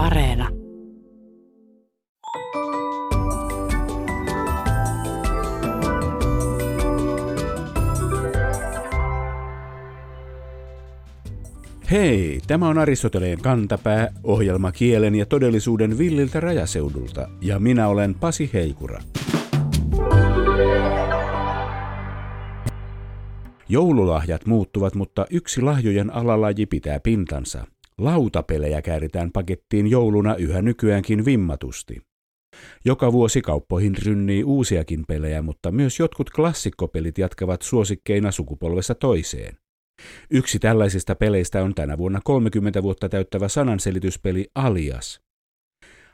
Areena. 0.00 0.48
Hei, 11.90 12.40
tämä 12.46 12.68
on 12.68 12.78
Aristoteleen 12.78 13.40
kantapää, 13.40 14.08
ohjelma 14.24 14.72
kielen 14.72 15.14
ja 15.14 15.26
todellisuuden 15.26 15.98
villiltä 15.98 16.40
rajaseudulta, 16.40 17.28
ja 17.40 17.58
minä 17.58 17.88
olen 17.88 18.14
Pasi 18.14 18.50
Heikura. 18.52 19.00
Joululahjat 23.68 24.46
muuttuvat, 24.46 24.94
mutta 24.94 25.26
yksi 25.30 25.62
lahjojen 25.62 26.14
alalaji 26.14 26.66
pitää 26.66 27.00
pintansa. 27.00 27.66
Lautapelejä 28.00 28.82
kääritään 28.82 29.32
pakettiin 29.32 29.86
jouluna 29.90 30.34
yhä 30.34 30.62
nykyäänkin 30.62 31.24
vimmatusti. 31.24 32.02
Joka 32.84 33.12
vuosi 33.12 33.42
kauppoihin 33.42 33.94
rynnii 34.04 34.44
uusiakin 34.44 35.04
pelejä, 35.08 35.42
mutta 35.42 35.72
myös 35.72 35.98
jotkut 35.98 36.30
klassikkopelit 36.30 37.18
jatkavat 37.18 37.62
suosikkeina 37.62 38.30
sukupolvessa 38.30 38.94
toiseen. 38.94 39.56
Yksi 40.30 40.58
tällaisista 40.58 41.14
peleistä 41.14 41.62
on 41.62 41.74
tänä 41.74 41.98
vuonna 41.98 42.20
30 42.24 42.82
vuotta 42.82 43.08
täyttävä 43.08 43.48
sananselityspeli 43.48 44.50
Alias. 44.54 45.20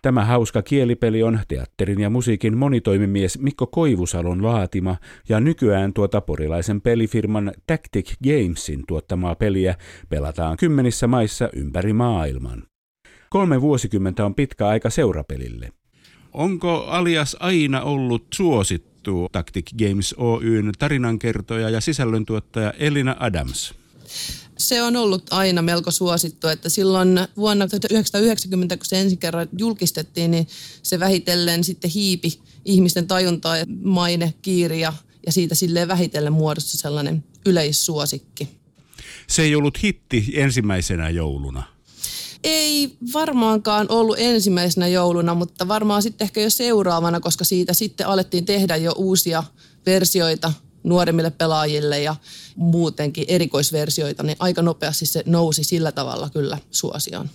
Tämä 0.03 0.25
hauska 0.25 0.63
kielipeli 0.63 1.23
on 1.23 1.41
teatterin 1.49 2.01
ja 2.01 2.11
musiikin 2.11 2.57
monitoimimies 2.57 3.39
Mikko 3.39 3.67
Koivusalon 3.67 4.43
laatima 4.43 4.97
ja 5.29 5.41
nykyään 5.41 5.93
tuota 5.93 6.21
porilaisen 6.21 6.81
pelifirman 6.81 7.53
Tactic 7.67 8.15
Gamesin 8.25 8.85
tuottamaa 8.89 9.35
peliä 9.35 9.75
pelataan 10.09 10.57
kymmenissä 10.57 11.07
maissa 11.07 11.49
ympäri 11.53 11.93
maailman. 11.93 12.63
Kolme 13.31 13.61
vuosikymmentä 13.61 14.25
on 14.25 14.35
pitkä 14.35 14.69
aika 14.69 14.91
seurapelille. 14.91 15.73
Onko 16.33 16.85
alias 16.85 17.37
aina 17.41 17.83
ollut 17.83 18.27
suosittu 18.35 19.29
Tactic 19.33 19.71
Games 19.79 20.15
Oyn 20.19 20.73
tarinankertoja 20.79 21.71
ja 21.71 21.81
sisällöntuottaja 21.81 22.73
Elina 22.79 23.17
Adams? 23.21 23.75
Se 24.59 24.83
on 24.83 24.97
ollut 24.97 25.33
aina 25.33 25.63
melko 25.63 25.91
suosittu, 25.91 26.49
että 26.49 26.69
silloin 26.69 27.21
vuonna 27.37 27.69
1990, 27.69 28.77
kun 28.77 28.87
se 28.87 29.01
ensi 29.01 29.17
kerran 29.17 29.49
julkistettiin, 29.59 30.31
niin 30.31 30.49
se 30.83 31.01
vähitellen 31.01 31.65
sitten 31.65 31.91
hiipi 31.91 32.41
ihmisten 32.65 33.07
tajuntaa 33.07 33.57
ja 33.57 33.65
maine, 33.83 34.35
kiiri 34.43 34.81
ja, 34.81 34.93
ja 35.27 35.33
siitä 35.33 35.55
silleen 35.55 35.89
vähitellen 35.89 36.33
muodostui 36.33 36.79
sellainen 36.79 37.25
yleissuosikki. 37.47 38.49
Se 39.27 39.43
ei 39.43 39.55
ollut 39.55 39.83
hitti 39.83 40.33
ensimmäisenä 40.35 41.11
jouluna. 41.11 41.63
Ei 42.45 42.97
varmaankaan 43.13 43.87
ollut 43.89 44.17
ensimmäisenä 44.19 44.89
jouluna, 44.89 45.35
mutta 45.35 45.69
varmaan 45.69 46.03
sitten 46.03 46.25
ehkä 46.25 46.41
jo 46.41 46.51
seuraavana, 46.51 47.21
koska 47.21 47.45
siitä 47.45 47.73
sitten 47.73 48.07
alettiin 48.07 48.45
tehdä 48.45 48.77
jo 48.77 48.93
uusia 48.97 49.45
versioita 49.87 50.53
nuoremmille 50.87 51.31
pelaajille 51.31 52.03
ja 52.03 52.17
muutenkin 52.57 53.25
erikoisversioita, 53.29 54.23
niin 54.23 54.37
aika 54.41 54.63
nopeasti 54.63 55.07
se 55.07 55.23
nousi 55.27 55.65
sillä 55.65 55.93
tavalla 55.93 56.31
kyllä 56.31 56.59
suosioon. 56.71 57.31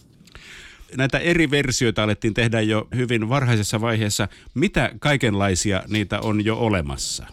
Näitä 0.97 1.19
eri 1.19 1.51
versioita 1.51 2.03
alettiin 2.03 2.33
tehdä 2.33 2.61
jo 2.61 2.87
hyvin 2.95 3.29
varhaisessa 3.29 3.81
vaiheessa. 3.81 4.27
Mitä 4.53 4.91
kaikenlaisia 4.99 5.83
niitä 5.87 6.19
on 6.19 6.45
jo 6.45 6.57
olemassa? 6.57 7.25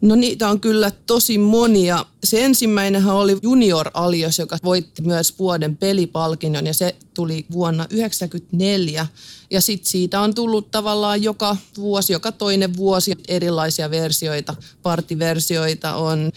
No 0.00 0.14
niitä 0.14 0.48
on 0.48 0.60
kyllä 0.60 0.90
tosi 0.90 1.38
monia. 1.38 2.06
Se 2.24 2.44
ensimmäinenhän 2.44 3.14
oli 3.14 3.38
Junior 3.42 3.90
Alios, 3.94 4.38
joka 4.38 4.58
voitti 4.64 5.02
myös 5.02 5.38
vuoden 5.38 5.76
pelipalkinnon 5.76 6.66
ja 6.66 6.74
se 6.74 6.96
tuli 7.14 7.46
vuonna 7.52 7.84
1994. 7.84 9.06
Ja 9.50 9.60
sitten 9.60 9.90
siitä 9.90 10.20
on 10.20 10.34
tullut 10.34 10.70
tavallaan 10.70 11.22
joka 11.22 11.56
vuosi, 11.76 12.12
joka 12.12 12.32
toinen 12.32 12.76
vuosi 12.76 13.12
erilaisia 13.28 13.90
versioita. 13.90 14.54
Partiversioita 14.82 15.94
on, 15.94 16.32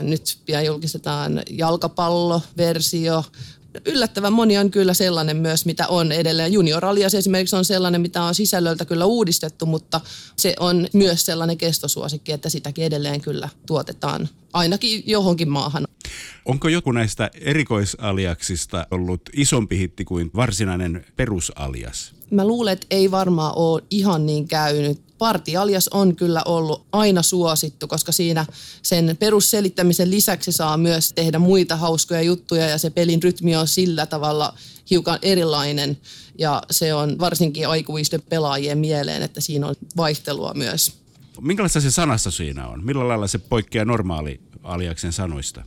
nyt 0.00 0.38
pian 0.46 0.64
julkistetaan 0.64 1.42
jalkapalloversio, 1.50 3.24
yllättävän 3.86 4.32
moni 4.32 4.58
on 4.58 4.70
kyllä 4.70 4.94
sellainen 4.94 5.36
myös, 5.36 5.66
mitä 5.66 5.88
on 5.88 6.12
edelleen. 6.12 6.52
Junior 6.52 6.84
Alias 6.84 7.14
esimerkiksi 7.14 7.56
on 7.56 7.64
sellainen, 7.64 8.00
mitä 8.00 8.22
on 8.22 8.34
sisällöltä 8.34 8.84
kyllä 8.84 9.04
uudistettu, 9.04 9.66
mutta 9.66 10.00
se 10.36 10.54
on 10.60 10.86
myös 10.92 11.26
sellainen 11.26 11.58
kestosuosikki, 11.58 12.32
että 12.32 12.48
sitäkin 12.48 12.84
edelleen 12.84 13.20
kyllä 13.20 13.48
tuotetaan 13.66 14.28
ainakin 14.52 15.02
johonkin 15.06 15.48
maahan. 15.48 15.86
Onko 16.44 16.68
joku 16.68 16.92
näistä 16.92 17.30
erikoisaliaksista 17.40 18.86
ollut 18.90 19.20
isompi 19.32 19.78
hitti 19.78 20.04
kuin 20.04 20.30
varsinainen 20.36 21.04
perusalias? 21.16 22.14
Mä 22.30 22.46
luulen, 22.46 22.72
että 22.72 22.86
ei 22.90 23.10
varmaan 23.10 23.52
ole 23.56 23.82
ihan 23.90 24.26
niin 24.26 24.48
käynyt. 24.48 25.00
Partialias 25.18 25.88
on 25.88 26.16
kyllä 26.16 26.42
ollut 26.44 26.86
aina 26.92 27.22
suosittu, 27.22 27.88
koska 27.88 28.12
siinä 28.12 28.46
sen 28.82 29.16
perusselittämisen 29.18 30.10
lisäksi 30.10 30.52
saa 30.52 30.76
myös 30.76 31.12
tehdä 31.12 31.38
muita 31.38 31.76
hauskoja 31.76 32.22
juttuja 32.22 32.68
ja 32.68 32.78
se 32.78 32.90
pelin 32.90 33.22
rytmi 33.22 33.56
on 33.56 33.68
sillä 33.68 34.06
tavalla 34.06 34.54
hiukan 34.90 35.18
erilainen 35.22 35.98
ja 36.38 36.62
se 36.70 36.94
on 36.94 37.18
varsinkin 37.18 37.68
aikuisten 37.68 38.22
pelaajien 38.22 38.78
mieleen, 38.78 39.22
että 39.22 39.40
siinä 39.40 39.66
on 39.66 39.74
vaihtelua 39.96 40.54
myös. 40.54 40.92
Minkälaista 41.40 41.80
se 41.80 41.90
sanassa 41.90 42.30
siinä 42.30 42.68
on? 42.68 42.84
Millä 42.84 43.08
lailla 43.08 43.26
se 43.26 43.38
poikkeaa 43.38 43.84
normaali 43.84 44.40
aliaksen 44.62 45.12
sanoista? 45.12 45.64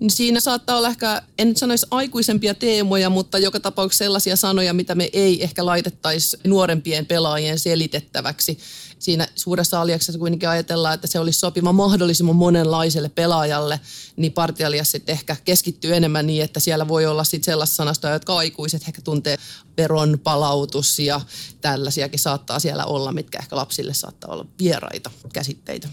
Niin 0.00 0.10
siinä 0.10 0.40
saattaa 0.40 0.76
olla 0.76 0.88
ehkä, 0.88 1.22
en 1.38 1.48
nyt 1.48 1.56
sanoisi 1.56 1.86
aikuisempia 1.90 2.54
teemoja, 2.54 3.10
mutta 3.10 3.38
joka 3.38 3.60
tapauksessa 3.60 4.04
sellaisia 4.04 4.36
sanoja, 4.36 4.74
mitä 4.74 4.94
me 4.94 5.10
ei 5.12 5.42
ehkä 5.42 5.66
laitettaisi 5.66 6.36
nuorempien 6.44 7.06
pelaajien 7.06 7.58
selitettäväksi. 7.58 8.58
Siinä 8.98 9.28
suuressa 9.34 9.80
aliaksessa 9.80 10.18
kuitenkin 10.18 10.48
ajatellaan, 10.48 10.94
että 10.94 11.06
se 11.06 11.18
olisi 11.18 11.38
sopiva 11.38 11.72
mahdollisimman 11.72 12.36
monenlaiselle 12.36 13.08
pelaajalle, 13.08 13.80
niin 14.16 14.32
partialias 14.32 14.90
sitten 14.90 15.12
ehkä 15.12 15.36
keskittyy 15.44 15.96
enemmän 15.96 16.26
niin, 16.26 16.44
että 16.44 16.60
siellä 16.60 16.88
voi 16.88 17.06
olla 17.06 17.24
sitten 17.24 17.44
sellaista 17.44 17.76
sanasta, 17.76 18.08
jotka 18.08 18.36
aikuiset 18.36 18.82
ehkä 18.88 19.02
tuntee 19.02 19.36
veron 19.76 20.18
palautus 20.24 20.98
ja 20.98 21.20
tällaisiakin 21.60 22.18
saattaa 22.18 22.58
siellä 22.58 22.84
olla, 22.84 23.12
mitkä 23.12 23.38
ehkä 23.38 23.56
lapsille 23.56 23.94
saattaa 23.94 24.32
olla 24.32 24.46
vieraita 24.58 25.10
käsitteitä 25.32 25.88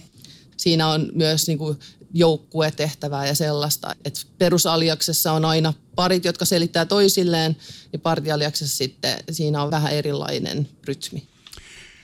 siinä 0.63 0.87
on 0.87 1.11
myös 1.13 1.47
niin 1.47 1.57
kuin 1.57 1.79
joukkuetehtävää 2.13 3.27
ja 3.27 3.35
sellaista. 3.35 3.95
Et 4.05 4.27
perusaliaksessa 4.37 5.31
on 5.31 5.45
aina 5.45 5.73
parit, 5.95 6.25
jotka 6.25 6.45
selittää 6.45 6.85
toisilleen, 6.85 7.57
ja 7.93 7.99
partialiaksessa 7.99 8.77
sitten 8.77 9.15
siinä 9.31 9.63
on 9.63 9.71
vähän 9.71 9.93
erilainen 9.93 10.69
rytmi. 10.85 11.23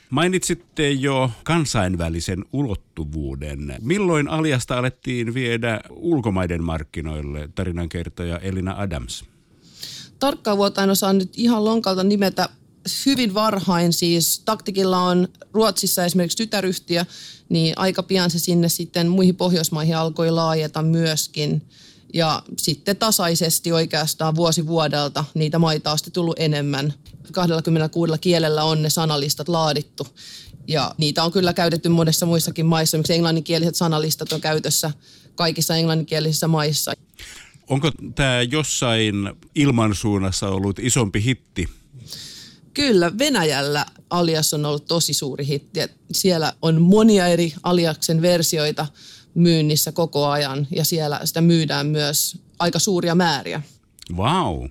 Mainitsitte 0.09 0.91
jo 0.91 1.31
kansainvälisen 1.43 2.45
ulottuvuuden. 2.53 3.75
Milloin 3.81 4.27
aliasta 4.27 4.77
alettiin 4.77 5.33
viedä 5.33 5.81
ulkomaiden 5.89 6.63
markkinoille 6.63 7.49
tarinankertoja 7.55 8.39
Elina 8.39 8.75
Adams? 8.77 9.25
Tarkkaan 10.19 10.57
vuotta 10.57 10.83
en 10.83 10.89
osaa 10.89 11.13
nyt 11.13 11.33
ihan 11.37 11.65
lonkalta 11.65 12.03
nimetä. 12.03 12.49
Hyvin 13.05 13.33
varhain 13.33 13.93
siis. 13.93 14.41
Taktikilla 14.45 15.03
on 15.03 15.27
Ruotsissa 15.53 16.05
esimerkiksi 16.05 16.37
tytäryhtiö, 16.37 17.05
niin 17.49 17.73
aika 17.77 18.03
pian 18.03 18.31
se 18.31 18.39
sinne 18.39 18.69
sitten 18.69 19.07
muihin 19.07 19.35
Pohjoismaihin 19.35 19.97
alkoi 19.97 20.31
laajeta 20.31 20.81
myöskin. 20.81 21.61
Ja 22.13 22.43
sitten 22.57 22.97
tasaisesti 22.97 23.71
oikeastaan 23.71 24.35
vuosi 24.35 24.67
vuodelta 24.67 25.25
niitä 25.33 25.59
maita 25.59 25.91
on 25.91 25.97
tullut 26.13 26.39
enemmän. 26.39 26.93
26 27.31 28.13
kielellä 28.21 28.63
on 28.63 28.81
ne 28.81 28.89
sanalistat 28.89 29.49
laadittu. 29.49 30.07
Ja 30.67 30.95
niitä 30.97 31.23
on 31.23 31.31
kyllä 31.31 31.53
käytetty 31.53 31.89
monessa 31.89 32.25
muissakin 32.25 32.65
maissa. 32.65 32.97
Miksi 32.97 33.13
englanninkieliset 33.13 33.75
sanalistat 33.75 34.33
on 34.33 34.41
käytössä 34.41 34.91
kaikissa 35.35 35.75
englanninkielisissä 35.75 36.47
maissa. 36.47 36.93
Onko 37.69 37.91
tämä 38.15 38.41
jossain 38.41 39.15
ilmansuunnassa 39.55 40.49
ollut 40.49 40.79
isompi 40.79 41.23
hitti 41.23 41.78
Kyllä, 42.79 43.17
Venäjällä 43.17 43.85
Alias 44.09 44.53
on 44.53 44.65
ollut 44.65 44.85
tosi 44.85 45.13
suuri 45.13 45.47
hitti. 45.47 45.79
Siellä 46.11 46.53
on 46.61 46.81
monia 46.81 47.27
eri 47.27 47.53
Aliaksen 47.63 48.21
versioita 48.21 48.87
myynnissä 49.33 49.91
koko 49.91 50.27
ajan 50.27 50.67
ja 50.71 50.85
siellä 50.85 51.19
sitä 51.23 51.41
myydään 51.41 51.87
myös 51.87 52.37
aika 52.59 52.79
suuria 52.79 53.15
määriä. 53.15 53.61
Wow. 54.15 54.65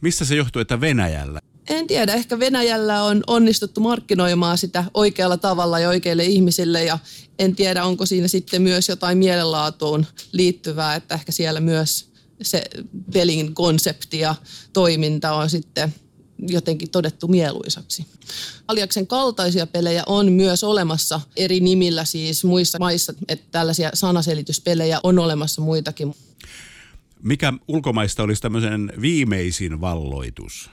Mistä 0.00 0.24
se 0.24 0.34
johtuu, 0.34 0.62
että 0.62 0.80
Venäjällä? 0.80 1.40
En 1.68 1.86
tiedä, 1.86 2.14
ehkä 2.14 2.38
Venäjällä 2.38 3.02
on 3.02 3.24
onnistuttu 3.26 3.80
markkinoimaan 3.80 4.58
sitä 4.58 4.84
oikealla 4.94 5.36
tavalla 5.36 5.78
ja 5.78 5.88
oikeille 5.88 6.24
ihmisille 6.24 6.84
ja 6.84 6.98
en 7.38 7.56
tiedä, 7.56 7.84
onko 7.84 8.06
siinä 8.06 8.28
sitten 8.28 8.62
myös 8.62 8.88
jotain 8.88 9.18
mielenlaatuun 9.18 10.06
liittyvää, 10.32 10.94
että 10.94 11.14
ehkä 11.14 11.32
siellä 11.32 11.60
myös 11.60 12.08
se 12.42 12.64
pelin 13.12 13.54
konsepti 13.54 14.18
ja 14.18 14.34
toiminta 14.72 15.32
on 15.32 15.50
sitten 15.50 15.94
jotenkin 16.38 16.90
todettu 16.90 17.28
mieluisaksi. 17.28 18.06
Aliaksen 18.68 19.06
kaltaisia 19.06 19.66
pelejä 19.66 20.02
on 20.06 20.32
myös 20.32 20.64
olemassa 20.64 21.20
eri 21.36 21.60
nimillä 21.60 22.04
siis 22.04 22.44
muissa 22.44 22.78
maissa, 22.78 23.14
että 23.28 23.46
tällaisia 23.50 23.90
sanaselityspelejä 23.94 25.00
on 25.02 25.18
olemassa 25.18 25.60
muitakin. 25.60 26.14
Mikä 27.22 27.52
ulkomaista 27.68 28.22
olisi 28.22 28.42
tämmöisen 28.42 28.92
viimeisin 29.00 29.80
valloitus? 29.80 30.70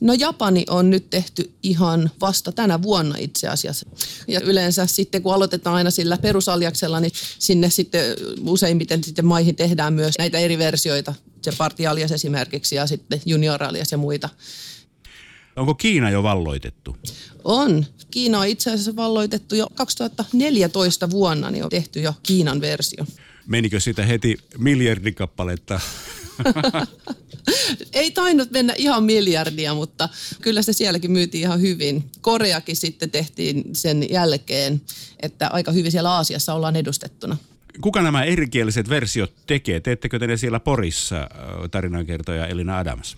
No 0.00 0.12
Japani 0.12 0.64
on 0.70 0.90
nyt 0.90 1.10
tehty 1.10 1.52
ihan 1.62 2.10
vasta 2.20 2.52
tänä 2.52 2.82
vuonna 2.82 3.14
itse 3.18 3.48
asiassa. 3.48 3.86
Ja 4.28 4.40
yleensä 4.40 4.86
sitten 4.86 5.22
kun 5.22 5.34
aloitetaan 5.34 5.76
aina 5.76 5.90
sillä 5.90 6.18
perusaliaksella, 6.18 7.00
niin 7.00 7.12
sinne 7.38 7.70
sitten 7.70 8.16
useimmiten 8.46 9.04
sitten 9.04 9.26
maihin 9.26 9.56
tehdään 9.56 9.92
myös 9.92 10.14
näitä 10.18 10.38
eri 10.38 10.58
versioita. 10.58 11.14
Se 11.42 11.52
partialias 11.58 12.12
esimerkiksi 12.12 12.74
ja 12.76 12.86
sitten 12.86 13.22
junioralias 13.26 13.92
ja 13.92 13.98
muita. 13.98 14.28
Onko 15.56 15.74
Kiina 15.74 16.10
jo 16.10 16.22
valloitettu? 16.22 16.96
On. 17.44 17.86
Kiina 18.10 18.40
on 18.40 18.46
itse 18.46 18.70
asiassa 18.70 18.96
valloitettu 18.96 19.54
jo 19.54 19.66
2014 19.74 21.10
vuonna, 21.10 21.50
niin 21.50 21.64
on 21.64 21.70
tehty 21.70 22.00
jo 22.00 22.14
Kiinan 22.22 22.60
versio. 22.60 23.04
Menikö 23.46 23.80
sitä 23.80 24.06
heti 24.06 24.36
miljardikappaletta 24.58 25.80
Ei 27.92 28.10
tainnut 28.10 28.50
mennä 28.50 28.74
ihan 28.76 29.04
miljardia, 29.04 29.74
mutta 29.74 30.08
kyllä 30.42 30.62
se 30.62 30.72
sielläkin 30.72 31.10
myytiin 31.10 31.42
ihan 31.42 31.60
hyvin. 31.60 32.04
Koreakin 32.20 32.76
sitten 32.76 33.10
tehtiin 33.10 33.64
sen 33.72 34.10
jälkeen, 34.10 34.80
että 35.22 35.48
aika 35.48 35.72
hyvin 35.72 35.92
siellä 35.92 36.10
Aasiassa 36.10 36.54
ollaan 36.54 36.76
edustettuna. 36.76 37.36
Kuka 37.80 38.02
nämä 38.02 38.24
erikieliset 38.24 38.88
versiot 38.88 39.32
tekee? 39.46 39.80
Teettekö 39.80 40.18
te 40.18 40.26
ne 40.26 40.36
siellä 40.36 40.60
Porissa, 40.60 41.30
tarinankertoja 41.70 42.46
Elina 42.46 42.78
Adams? 42.78 43.16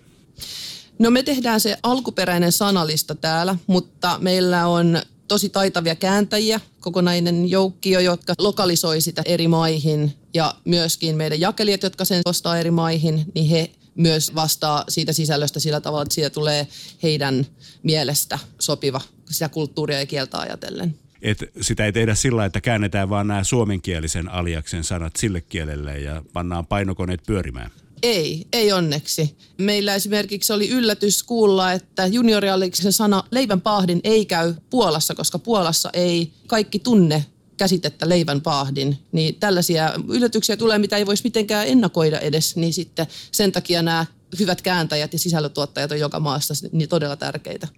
No 0.99 1.11
me 1.11 1.23
tehdään 1.23 1.61
se 1.61 1.77
alkuperäinen 1.83 2.53
sanalista 2.53 3.15
täällä, 3.15 3.57
mutta 3.67 4.19
meillä 4.21 4.67
on 4.67 5.03
tosi 5.29 5.49
taitavia 5.49 5.95
kääntäjiä, 5.95 6.61
kokonainen 6.81 7.51
joukkio, 7.51 8.01
jotka 8.01 8.35
lokalisoi 8.39 9.01
sitä 9.01 9.23
eri 9.25 9.49
maihin 9.49 10.15
ja 10.35 10.55
myöskin 10.65 11.17
meidän 11.17 11.41
jakelijat, 11.41 11.83
jotka 11.83 12.05
sen 12.05 12.23
ostaa 12.25 12.59
eri 12.59 12.71
maihin, 12.71 13.25
niin 13.35 13.47
he 13.47 13.71
myös 13.95 14.35
vastaa 14.35 14.85
siitä 14.89 15.13
sisällöstä 15.13 15.61
sillä 15.61 15.81
tavalla, 15.81 16.03
että 16.03 16.15
siitä 16.15 16.31
tulee 16.31 16.67
heidän 17.03 17.47
mielestä 17.83 18.39
sopiva 18.59 19.01
sitä 19.31 19.49
kulttuuria 19.49 19.99
ja 19.99 20.07
kieltä 20.07 20.39
ajatellen. 20.39 20.95
Et 21.23 21.39
sitä 21.61 21.85
ei 21.85 21.93
tehdä 21.93 22.15
sillä, 22.15 22.45
että 22.45 22.61
käännetään 22.61 23.11
vaan 23.11 23.27
nämä 23.27 23.45
suomenkielisen 23.45 24.29
aliaksen 24.29 24.85
sanat 24.85 25.17
sille 25.17 25.41
kielelle 25.41 25.99
ja 25.99 26.23
pannaan 26.33 26.67
painokoneet 26.67 27.21
pyörimään. 27.27 27.71
Ei, 28.03 28.47
ei 28.53 28.73
onneksi. 28.73 29.37
Meillä 29.59 29.95
esimerkiksi 29.95 30.53
oli 30.53 30.69
yllätys 30.69 31.23
kuulla, 31.23 31.73
että 31.73 32.07
juniorialiksen 32.07 32.93
sana 32.93 33.25
leivän 33.31 33.61
pahdin 33.61 34.01
ei 34.05 34.27
käy 34.27 34.55
Puolassa, 34.71 35.15
koska 35.15 35.39
Puolassa 35.39 35.91
ei 35.93 36.33
kaikki 36.47 36.79
tunne 36.79 37.25
käsitettä 37.57 38.09
leivän 38.09 38.41
paahdin, 38.41 38.99
niin 39.13 39.35
tällaisia 39.35 39.95
yllätyksiä 40.09 40.57
tulee, 40.57 40.79
mitä 40.79 40.97
ei 40.97 41.07
voisi 41.07 41.25
mitenkään 41.25 41.67
ennakoida 41.67 42.21
edes, 42.21 42.57
niin 42.57 42.73
sitten 42.73 43.07
sen 43.33 43.53
takia 43.53 43.83
nämä 43.83 44.07
hyvät 44.39 44.63
kääntäjät 44.63 45.13
ja 45.13 45.19
sisällötuottajat 45.19 45.93
on 45.93 46.01
joka 46.01 46.21
maassa 46.21 46.55
niin 46.73 46.89
todella 46.89 47.17
tärkeitä. 47.17 47.69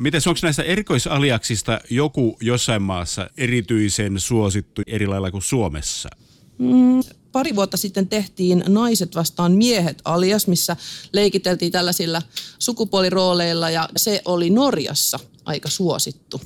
Miten 0.00 0.20
onko 0.26 0.40
näistä 0.42 0.62
erikoisaliaksista 0.62 1.80
joku 1.90 2.36
jossain 2.40 2.82
maassa 2.82 3.30
erityisen 3.36 4.20
suosittu 4.20 4.82
eri 4.86 5.06
lailla 5.06 5.30
kuin 5.30 5.42
Suomessa? 5.42 6.08
Mm, 6.58 7.02
pari 7.32 7.56
vuotta 7.56 7.76
sitten 7.76 8.08
tehtiin 8.08 8.64
Naiset 8.68 9.14
vastaan 9.14 9.52
miehet 9.52 10.02
alias, 10.04 10.46
missä 10.46 10.76
leikiteltiin 11.12 11.72
tällaisilla 11.72 12.22
sukupuolirooleilla 12.58 13.70
ja 13.70 13.88
se 13.96 14.22
oli 14.24 14.50
Norjassa 14.50 15.18
aika 15.44 15.68
suosittu. 15.68 16.40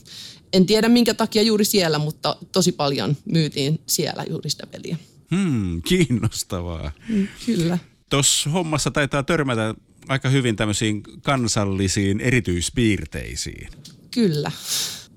En 0.52 0.66
tiedä 0.66 0.88
minkä 0.88 1.14
takia 1.14 1.42
juuri 1.42 1.64
siellä, 1.64 1.98
mutta 1.98 2.36
tosi 2.52 2.72
paljon 2.72 3.16
myytiin 3.24 3.80
siellä 3.86 4.24
juuri 4.30 4.50
sitä 4.50 4.66
peliä. 4.66 4.96
Hmm, 5.30 5.82
kiinnostavaa. 5.82 6.92
Mm, 7.08 7.28
kyllä. 7.46 7.78
Tuossa 8.10 8.50
hommassa 8.50 8.90
taitaa 8.90 9.22
törmätä 9.22 9.74
aika 10.08 10.28
hyvin 10.28 10.56
tämmöisiin 10.56 11.02
kansallisiin 11.22 12.20
erityispiirteisiin. 12.20 13.68
Kyllä. 14.10 14.52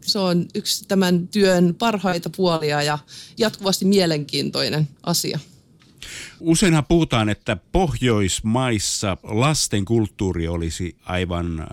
Se 0.02 0.20
on 0.20 0.46
yksi 0.56 0.86
tämän 0.88 1.28
työn 1.28 1.76
parhaita 1.80 2.30
puolia 2.30 2.82
ja 2.82 3.00
jatkuvasti 3.38 3.86
mielenkiintoinen 3.86 4.88
asia. 5.04 5.40
Useinhan 6.40 6.86
puhutaan, 6.86 7.30
että 7.30 7.58
Pohjoismaissa 7.72 9.18
lasten 9.24 9.86
kulttuuri 9.86 10.48
olisi 10.48 10.96
aivan 11.06 11.68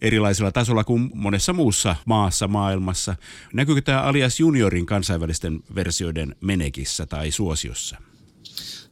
erilaisella 0.00 0.52
tasolla 0.52 0.84
kuin 0.84 1.10
monessa 1.14 1.52
muussa 1.52 1.96
maassa 2.06 2.48
maailmassa. 2.48 3.16
Näkyykö 3.52 3.80
tämä 3.80 4.02
alias 4.02 4.40
juniorin 4.40 4.86
kansainvälisten 4.86 5.60
versioiden 5.74 6.36
menekissä 6.40 7.06
tai 7.06 7.30
suosiossa? 7.30 8.07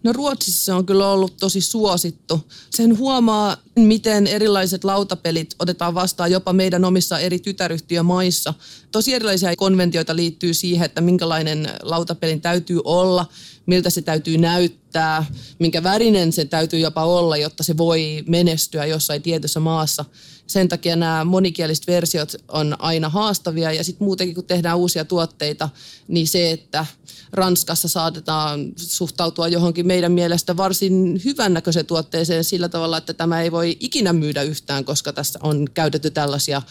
No 0.02 0.12
Ruotsissa 0.12 0.64
se 0.64 0.72
on 0.72 0.86
kyllä 0.86 1.10
ollut 1.10 1.36
tosi 1.36 1.60
suosittu. 1.60 2.40
Sen 2.70 2.98
huomaa, 2.98 3.56
miten 3.76 4.26
erilaiset 4.26 4.84
lautapelit 4.84 5.54
otetaan 5.58 5.94
vastaan 5.94 6.30
jopa 6.30 6.52
meidän 6.52 6.84
omissa 6.84 7.18
eri 7.18 7.38
tytäryhtiömaissa. 7.38 8.54
Tosi 8.92 9.14
erilaisia 9.14 9.56
konventioita 9.56 10.16
liittyy 10.16 10.54
siihen, 10.54 10.84
että 10.84 11.00
minkälainen 11.00 11.70
lautapelin 11.82 12.40
täytyy 12.40 12.80
olla, 12.84 13.26
miltä 13.66 13.90
se 13.90 14.02
täytyy 14.02 14.38
näyttää, 14.38 15.26
minkä 15.58 15.82
värinen 15.82 16.32
se 16.32 16.44
täytyy 16.44 16.78
jopa 16.78 17.04
olla, 17.04 17.36
jotta 17.36 17.62
se 17.62 17.76
voi 17.76 18.24
menestyä 18.26 18.86
jossain 18.86 19.22
tietyssä 19.22 19.60
maassa. 19.60 20.04
Sen 20.46 20.68
takia 20.68 20.96
nämä 20.96 21.24
monikieliset 21.24 21.86
versiot 21.86 22.32
on 22.48 22.76
aina 22.78 23.08
haastavia 23.08 23.72
ja 23.72 23.84
sitten 23.84 24.04
muutenkin 24.04 24.34
kun 24.34 24.44
tehdään 24.44 24.78
uusia 24.78 25.04
tuotteita, 25.04 25.68
niin 26.08 26.28
se, 26.28 26.50
että 26.50 26.86
Ranskassa 27.32 27.88
saatetaan 27.88 28.72
suhtautua 28.76 29.48
johonkin 29.48 29.86
meidän 29.86 30.12
mielestä 30.12 30.56
varsin 30.56 31.20
hyvännäköiseen 31.24 31.86
tuotteeseen 31.86 32.44
sillä 32.44 32.68
tavalla, 32.68 32.98
että 32.98 33.14
tämä 33.14 33.42
ei 33.42 33.52
voi 33.52 33.76
ikinä 33.80 34.12
myydä 34.12 34.42
yhtään, 34.42 34.84
koska 34.84 35.12
tässä 35.12 35.38
on 35.42 35.66
käytetty 35.74 36.10
tällaisia 36.10 36.62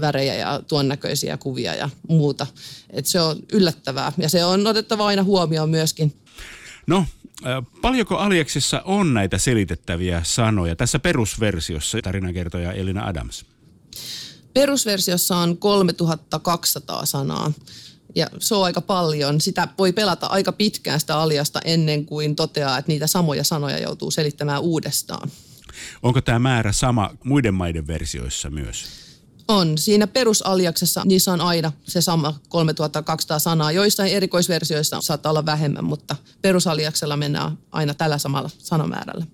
värejä 0.00 0.34
ja 0.34 0.62
tuon 0.68 0.88
näköisiä 0.88 1.36
kuvia 1.36 1.74
ja 1.74 1.90
muuta. 2.08 2.46
Et 2.90 3.06
se 3.06 3.20
on 3.20 3.36
yllättävää 3.52 4.12
ja 4.18 4.28
se 4.28 4.44
on 4.44 4.66
otettava 4.66 5.06
aina 5.06 5.22
huomioon 5.22 5.70
myöskin. 5.70 6.14
No, 6.86 7.06
paljonko 7.82 8.16
Alieksissa 8.16 8.82
on 8.84 9.14
näitä 9.14 9.38
selitettäviä 9.38 10.22
sanoja 10.24 10.76
tässä 10.76 10.98
perusversiossa, 10.98 11.98
tarinankertoja 12.02 12.72
Elina 12.72 13.06
Adams? 13.06 13.44
Perusversiossa 14.54 15.36
on 15.36 15.56
3200 15.56 17.06
sanaa. 17.06 17.52
Ja 18.14 18.26
se 18.38 18.54
on 18.54 18.64
aika 18.64 18.80
paljon. 18.80 19.40
Sitä 19.40 19.68
voi 19.78 19.92
pelata 19.92 20.26
aika 20.26 20.52
pitkään 20.52 21.00
sitä 21.00 21.18
aliasta 21.18 21.60
ennen 21.64 22.06
kuin 22.06 22.36
toteaa, 22.36 22.78
että 22.78 22.92
niitä 22.92 23.06
samoja 23.06 23.44
sanoja 23.44 23.78
joutuu 23.78 24.10
selittämään 24.10 24.62
uudestaan. 24.62 25.30
Onko 26.02 26.20
tämä 26.20 26.38
määrä 26.38 26.72
sama 26.72 27.10
muiden 27.24 27.54
maiden 27.54 27.86
versioissa 27.86 28.50
myös? 28.50 28.84
On. 29.48 29.78
Siinä 29.78 30.06
perusaliaksessa 30.06 31.02
niissä 31.04 31.32
on 31.32 31.40
aina 31.40 31.72
se 31.84 32.00
sama 32.00 32.34
3200 32.48 33.38
sanaa. 33.38 33.72
Joissain 33.72 34.12
erikoisversioissa 34.12 35.00
saattaa 35.00 35.30
olla 35.30 35.46
vähemmän, 35.46 35.84
mutta 35.84 36.16
perusaliaksella 36.42 37.16
mennään 37.16 37.58
aina 37.72 37.94
tällä 37.94 38.18
samalla 38.18 38.50
sanamäärällä. 38.58 39.26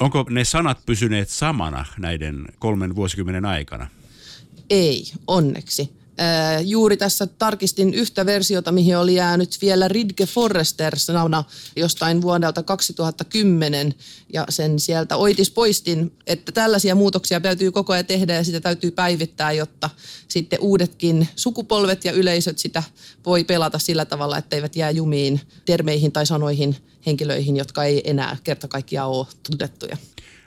Onko 0.00 0.26
ne 0.30 0.44
sanat 0.44 0.86
pysyneet 0.86 1.28
samana 1.28 1.84
näiden 1.98 2.44
kolmen 2.58 2.96
vuosikymmenen 2.96 3.44
aikana? 3.44 3.88
Ei, 4.70 5.12
onneksi 5.26 6.03
juuri 6.64 6.96
tässä 6.96 7.26
tarkistin 7.26 7.94
yhtä 7.94 8.26
versiota, 8.26 8.72
mihin 8.72 8.98
oli 8.98 9.14
jäänyt 9.14 9.58
vielä 9.62 9.88
Ridge 9.88 10.26
Forrester 10.26 10.98
sanana 10.98 11.44
jostain 11.76 12.22
vuodelta 12.22 12.62
2010 12.62 13.94
ja 14.32 14.46
sen 14.48 14.80
sieltä 14.80 15.16
oitis 15.16 15.50
poistin, 15.50 16.12
että 16.26 16.52
tällaisia 16.52 16.94
muutoksia 16.94 17.40
täytyy 17.40 17.72
koko 17.72 17.92
ajan 17.92 18.06
tehdä 18.06 18.34
ja 18.34 18.44
sitä 18.44 18.60
täytyy 18.60 18.90
päivittää, 18.90 19.52
jotta 19.52 19.90
sitten 20.28 20.58
uudetkin 20.60 21.28
sukupolvet 21.36 22.04
ja 22.04 22.12
yleisöt 22.12 22.58
sitä 22.58 22.82
voi 23.26 23.44
pelata 23.44 23.78
sillä 23.78 24.04
tavalla, 24.04 24.38
etteivät 24.38 24.76
jää 24.76 24.90
jumiin 24.90 25.40
termeihin 25.64 26.12
tai 26.12 26.26
sanoihin 26.26 26.76
henkilöihin, 27.06 27.56
jotka 27.56 27.84
ei 27.84 28.10
enää 28.10 28.36
kerta 28.44 28.68
kaikkiaan 28.68 29.10
ole 29.10 29.26
tunnettuja. 29.50 29.96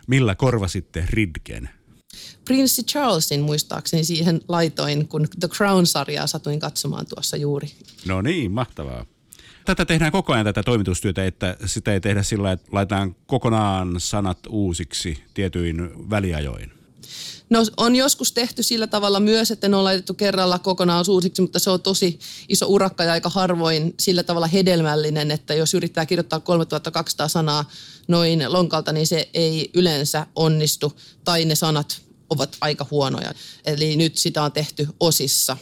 Millä 0.08 0.36
korvasitte 0.36 1.08
Ridgen? 1.10 1.70
Prinssi 2.48 2.84
Charlesin 2.84 3.42
muistaakseni 3.42 4.04
siihen 4.04 4.42
laitoin, 4.48 5.08
kun 5.08 5.28
The 5.40 5.48
Crown-sarjaa 5.48 6.28
satuin 6.28 6.60
katsomaan 6.60 7.06
tuossa 7.06 7.38
juuri. 7.38 7.72
No 8.06 8.22
niin, 8.22 8.52
mahtavaa. 8.52 9.06
Tätä 9.66 9.86
tehdään 9.86 10.12
koko 10.12 10.34
ajan 10.34 10.46
tätä 10.46 10.64
toimitustyötä, 10.64 11.26
että 11.26 11.58
sitä 11.66 11.94
ei 11.94 12.02
tehdä 12.02 12.24
sillä 12.24 12.52
että 12.52 12.68
laitetaan 12.72 13.16
kokonaan 13.26 13.96
sanat 13.98 14.40
uusiksi 14.50 15.24
tietyin 15.34 16.10
väliajoin. 16.10 16.72
No 17.50 17.66
on 17.78 17.96
joskus 17.96 18.32
tehty 18.32 18.64
sillä 18.64 18.88
tavalla 18.88 19.20
myös, 19.20 19.52
että 19.52 19.70
ne 19.70 19.76
on 19.76 19.84
laitettu 19.84 20.14
kerralla 20.14 20.60
kokonaan 20.60 21.06
uusiksi, 21.08 21.42
mutta 21.42 21.60
se 21.60 21.70
on 21.70 21.82
tosi 21.82 22.20
iso 22.50 22.66
urakka 22.66 23.04
ja 23.04 23.12
aika 23.12 23.30
harvoin 23.30 23.94
sillä 24.00 24.24
tavalla 24.24 24.48
hedelmällinen, 24.48 25.32
että 25.32 25.54
jos 25.54 25.74
yrittää 25.74 26.06
kirjoittaa 26.06 26.40
3200 26.40 27.28
sanaa 27.28 27.70
noin 28.08 28.44
lonkalta, 28.48 28.92
niin 28.92 29.08
se 29.08 29.30
ei 29.34 29.70
yleensä 29.74 30.28
onnistu. 30.36 30.94
Tai 31.24 31.46
ne 31.46 31.56
sanat 31.56 32.07
ovat 32.30 32.58
aika 32.62 32.86
huonoja. 32.92 33.34
Eli 33.66 33.96
nyt 33.96 34.18
sitä 34.18 34.44
on 34.44 34.52
tehty 34.52 34.88
osissa. 35.00 35.58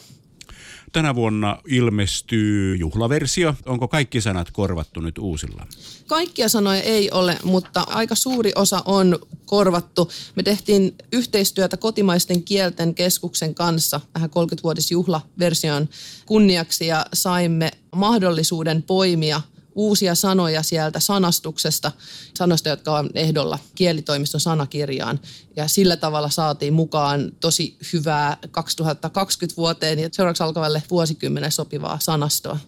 Tänä 0.92 1.14
vuonna 1.14 1.58
ilmestyy 1.68 2.76
juhlaversio. 2.76 3.54
Onko 3.66 3.88
kaikki 3.88 4.20
sanat 4.20 4.50
korvattu 4.50 5.00
nyt 5.00 5.18
uusilla? 5.18 5.66
Kaikkia 6.06 6.48
sanoja 6.48 6.82
ei 6.82 7.10
ole, 7.10 7.38
mutta 7.44 7.80
aika 7.80 8.14
suuri 8.14 8.52
osa 8.54 8.82
on 8.84 9.18
korvattu. 9.46 10.10
Me 10.36 10.42
tehtiin 10.42 10.94
yhteistyötä 11.12 11.76
kotimaisten 11.76 12.42
kielten 12.42 12.94
keskuksen 12.94 13.54
kanssa 13.54 14.00
tähän 14.12 14.30
30-vuotisjuhlaversion 14.30 15.88
kunniaksi 16.26 16.86
ja 16.86 17.06
saimme 17.14 17.70
mahdollisuuden 17.92 18.82
poimia– 18.82 19.40
uusia 19.76 20.14
sanoja 20.14 20.62
sieltä 20.62 21.00
sanastuksesta, 21.00 21.92
sanoista, 22.34 22.68
jotka 22.68 22.98
on 22.98 23.10
ehdolla 23.14 23.58
kielitoimiston 23.74 24.40
sanakirjaan. 24.40 25.20
Ja 25.56 25.68
sillä 25.68 25.96
tavalla 25.96 26.30
saatiin 26.30 26.74
mukaan 26.74 27.32
tosi 27.40 27.76
hyvää 27.92 28.36
2020 28.50 29.56
vuoteen 29.56 29.98
ja 29.98 30.08
seuraavaksi 30.12 30.42
alkavalle 30.42 30.82
vuosikymmenen 30.90 31.52
sopivaa 31.52 31.98
sanastoa. 32.00 32.58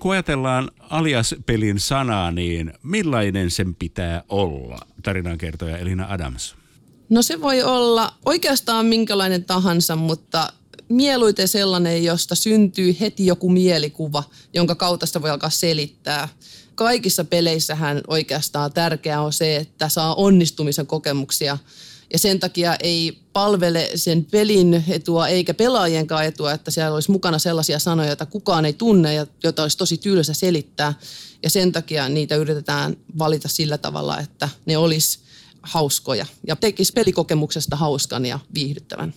Kun 0.00 0.12
ajatellaan 0.12 0.70
alias-pelin 0.80 1.80
sanaa, 1.80 2.30
niin 2.30 2.72
millainen 2.82 3.50
sen 3.50 3.74
pitää 3.74 4.22
olla, 4.28 4.78
tarinankertoja 5.02 5.78
Elina 5.78 6.06
Adams? 6.08 6.54
No 7.08 7.22
se 7.22 7.40
voi 7.40 7.62
olla 7.62 8.14
oikeastaan 8.26 8.86
minkälainen 8.86 9.44
tahansa, 9.44 9.96
mutta 9.96 10.52
mieluiten 10.88 11.48
sellainen, 11.48 12.04
josta 12.04 12.34
syntyy 12.34 12.96
heti 13.00 13.26
joku 13.26 13.48
mielikuva, 13.48 14.24
jonka 14.54 14.74
kautta 14.74 15.06
sitä 15.06 15.22
voi 15.22 15.30
alkaa 15.30 15.50
selittää. 15.50 16.28
Kaikissa 16.74 17.24
peleissähän 17.24 18.00
oikeastaan 18.06 18.72
tärkeää 18.72 19.22
on 19.22 19.32
se, 19.32 19.56
että 19.56 19.88
saa 19.88 20.14
onnistumisen 20.14 20.86
kokemuksia 20.86 21.58
ja 22.12 22.18
sen 22.18 22.40
takia 22.40 22.76
ei 22.80 23.18
palvele 23.32 23.90
sen 23.94 24.24
pelin 24.24 24.84
etua 24.88 25.28
eikä 25.28 25.54
pelaajienkaan 25.54 26.24
etua, 26.24 26.52
että 26.52 26.70
siellä 26.70 26.94
olisi 26.94 27.10
mukana 27.10 27.38
sellaisia 27.38 27.78
sanoja, 27.78 28.08
joita 28.08 28.26
kukaan 28.26 28.64
ei 28.64 28.72
tunne 28.72 29.14
ja 29.14 29.26
joita 29.42 29.62
olisi 29.62 29.78
tosi 29.78 29.96
tylsä 29.96 30.34
selittää. 30.34 30.94
Ja 31.42 31.50
sen 31.50 31.72
takia 31.72 32.08
niitä 32.08 32.36
yritetään 32.36 32.96
valita 33.18 33.48
sillä 33.48 33.78
tavalla, 33.78 34.20
että 34.20 34.48
ne 34.66 34.76
olisi 34.76 35.18
hauskoja 35.62 36.26
ja 36.46 36.56
tekisi 36.56 36.92
pelikokemuksesta 36.92 37.76
hauskan 37.76 38.26
ja 38.26 38.38
viihdyttävän 38.54 39.14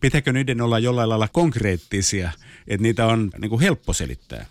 pitääkö 0.00 0.32
niiden 0.32 0.60
olla 0.60 0.78
jollain 0.78 1.08
lailla 1.08 1.28
konkreettisia, 1.28 2.30
että 2.68 2.82
niitä 2.82 3.06
on 3.06 3.30
niin 3.40 3.50
kuin 3.50 3.60
helppo 3.60 3.92
selittää? 3.92 4.46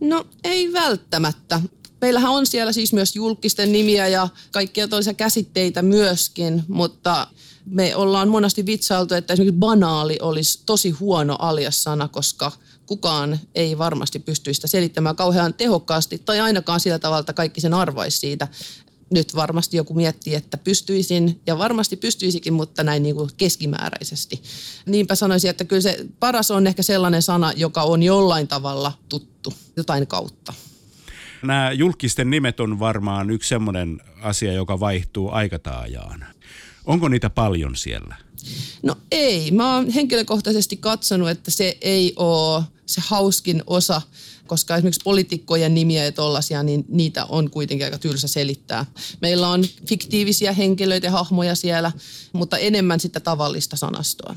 No 0.00 0.26
ei 0.44 0.72
välttämättä. 0.72 1.60
Meillähän 2.00 2.30
on 2.30 2.46
siellä 2.46 2.72
siis 2.72 2.92
myös 2.92 3.16
julkisten 3.16 3.72
nimiä 3.72 4.08
ja 4.08 4.28
kaikkia 4.52 4.88
toisia 4.88 5.14
käsitteitä 5.14 5.82
myöskin, 5.82 6.62
mutta 6.68 7.26
me 7.66 7.96
ollaan 7.96 8.28
monesti 8.28 8.66
vitsailtu, 8.66 9.14
että 9.14 9.32
esimerkiksi 9.32 9.58
banaali 9.58 10.18
olisi 10.22 10.62
tosi 10.66 10.90
huono 10.90 11.36
alias-sana, 11.38 12.08
koska 12.08 12.52
kukaan 12.86 13.38
ei 13.54 13.78
varmasti 13.78 14.18
pystyisi 14.18 14.58
sitä 14.58 14.68
selittämään 14.68 15.16
kauhean 15.16 15.54
tehokkaasti 15.54 16.18
tai 16.18 16.40
ainakaan 16.40 16.80
sillä 16.80 16.98
tavalla, 16.98 17.20
että 17.20 17.32
kaikki 17.32 17.60
sen 17.60 17.74
arvaisi 17.74 18.18
siitä 18.18 18.48
nyt 19.10 19.36
varmasti 19.36 19.76
joku 19.76 19.94
miettii, 19.94 20.34
että 20.34 20.56
pystyisin, 20.56 21.40
ja 21.46 21.58
varmasti 21.58 21.96
pystyisikin, 21.96 22.52
mutta 22.52 22.82
näin 22.82 23.02
niin 23.02 23.16
kuin 23.16 23.30
keskimääräisesti. 23.36 24.42
Niinpä 24.86 25.14
sanoisin, 25.14 25.50
että 25.50 25.64
kyllä 25.64 25.82
se 25.82 26.06
paras 26.20 26.50
on 26.50 26.66
ehkä 26.66 26.82
sellainen 26.82 27.22
sana, 27.22 27.52
joka 27.56 27.82
on 27.82 28.02
jollain 28.02 28.48
tavalla 28.48 28.92
tuttu, 29.08 29.52
jotain 29.76 30.06
kautta. 30.06 30.54
Nämä 31.42 31.72
julkisten 31.72 32.30
nimet 32.30 32.60
on 32.60 32.78
varmaan 32.78 33.30
yksi 33.30 33.48
sellainen 33.48 34.00
asia, 34.22 34.52
joka 34.52 34.80
vaihtuu 34.80 35.30
aikataajaan. 35.30 36.24
Onko 36.84 37.08
niitä 37.08 37.30
paljon 37.30 37.76
siellä? 37.76 38.16
No 38.82 38.96
ei. 39.10 39.50
Mä 39.50 39.74
oon 39.74 39.90
henkilökohtaisesti 39.90 40.76
katsonut, 40.76 41.28
että 41.28 41.50
se 41.50 41.78
ei 41.80 42.12
ole 42.16 42.64
se 42.86 43.02
hauskin 43.06 43.62
osa 43.66 44.02
koska 44.46 44.76
esimerkiksi 44.76 45.00
poliitikkojen 45.04 45.74
nimiä 45.74 46.04
ja 46.04 46.12
tollaisia, 46.12 46.62
niin 46.62 46.84
niitä 46.88 47.24
on 47.24 47.50
kuitenkin 47.50 47.84
aika 47.84 47.98
tylsä 47.98 48.28
selittää. 48.28 48.86
Meillä 49.20 49.48
on 49.48 49.64
fiktiivisiä 49.86 50.52
henkilöitä 50.52 51.06
ja 51.06 51.10
hahmoja 51.10 51.54
siellä, 51.54 51.92
mutta 52.32 52.58
enemmän 52.58 53.00
sitä 53.00 53.20
tavallista 53.20 53.76
sanastoa. 53.76 54.36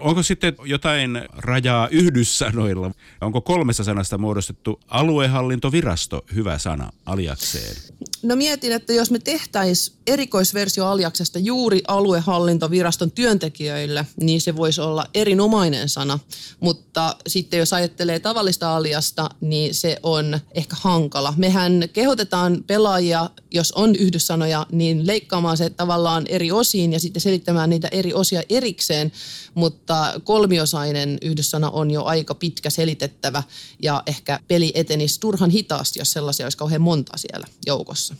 Onko 0.00 0.22
sitten 0.22 0.54
jotain 0.64 1.22
rajaa 1.36 1.88
yhdyssanoilla? 1.88 2.90
Onko 3.20 3.40
kolmessa 3.40 3.84
sanasta 3.84 4.18
muodostettu 4.18 4.80
aluehallintovirasto 4.88 6.24
hyvä 6.34 6.58
sana 6.58 6.92
aliakseen? 7.06 7.76
No 8.22 8.36
mietin, 8.36 8.72
että 8.72 8.92
jos 8.92 9.10
me 9.10 9.18
tehtäisiin 9.18 9.96
erikoisversio 10.06 10.86
aliaksesta 10.86 11.38
juuri 11.38 11.82
aluehallintoviraston 11.88 13.10
työntekijöille, 13.10 14.06
niin 14.20 14.40
se 14.40 14.56
voisi 14.56 14.80
olla 14.80 15.06
erinomainen 15.14 15.88
sana. 15.88 16.18
Mutta 16.60 17.16
sitten 17.26 17.58
jos 17.58 17.72
ajattelee 17.72 18.18
tavallista 18.18 18.76
aliasta, 18.76 19.30
niin 19.40 19.74
se 19.74 19.96
on 20.02 20.40
ehkä 20.54 20.76
hankala. 20.80 21.34
Mehän 21.36 21.88
kehotetaan 21.92 22.64
pelaajia, 22.66 23.30
jos 23.50 23.72
on 23.72 23.96
yhdyssanoja, 23.96 24.66
niin 24.72 25.06
leikkaamaan 25.06 25.56
se 25.56 25.70
tavallaan 25.70 26.24
eri 26.26 26.52
osiin 26.52 26.92
ja 26.92 27.00
sitten 27.00 27.22
selittämään 27.22 27.70
niitä 27.70 27.88
eri 27.92 28.14
osia 28.14 28.42
erikseen. 28.48 29.12
Mutta 29.54 29.89
kolmiosainen 30.24 31.18
yhdyssana 31.22 31.70
on 31.70 31.90
jo 31.90 32.04
aika 32.04 32.34
pitkä 32.34 32.70
selitettävä 32.70 33.42
ja 33.82 34.02
ehkä 34.06 34.40
peli 34.48 34.72
etenisi 34.74 35.20
turhan 35.20 35.50
hitaasti, 35.50 35.98
jos 35.98 36.12
sellaisia 36.12 36.46
olisi 36.46 36.58
kauhean 36.58 36.82
monta 36.82 37.16
siellä 37.16 37.46
joukossa. 37.66 38.14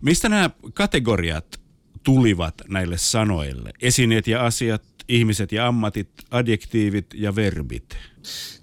Mistä 0.00 0.28
nämä 0.28 0.50
kategoriat 0.74 1.60
tulivat 2.02 2.54
näille 2.68 2.98
sanoille? 2.98 3.70
Esineet 3.82 4.26
ja 4.26 4.46
asiat, 4.46 4.82
ihmiset 5.08 5.52
ja 5.52 5.66
ammatit, 5.66 6.08
adjektiivit 6.30 7.06
ja 7.14 7.36
verbit. 7.36 7.96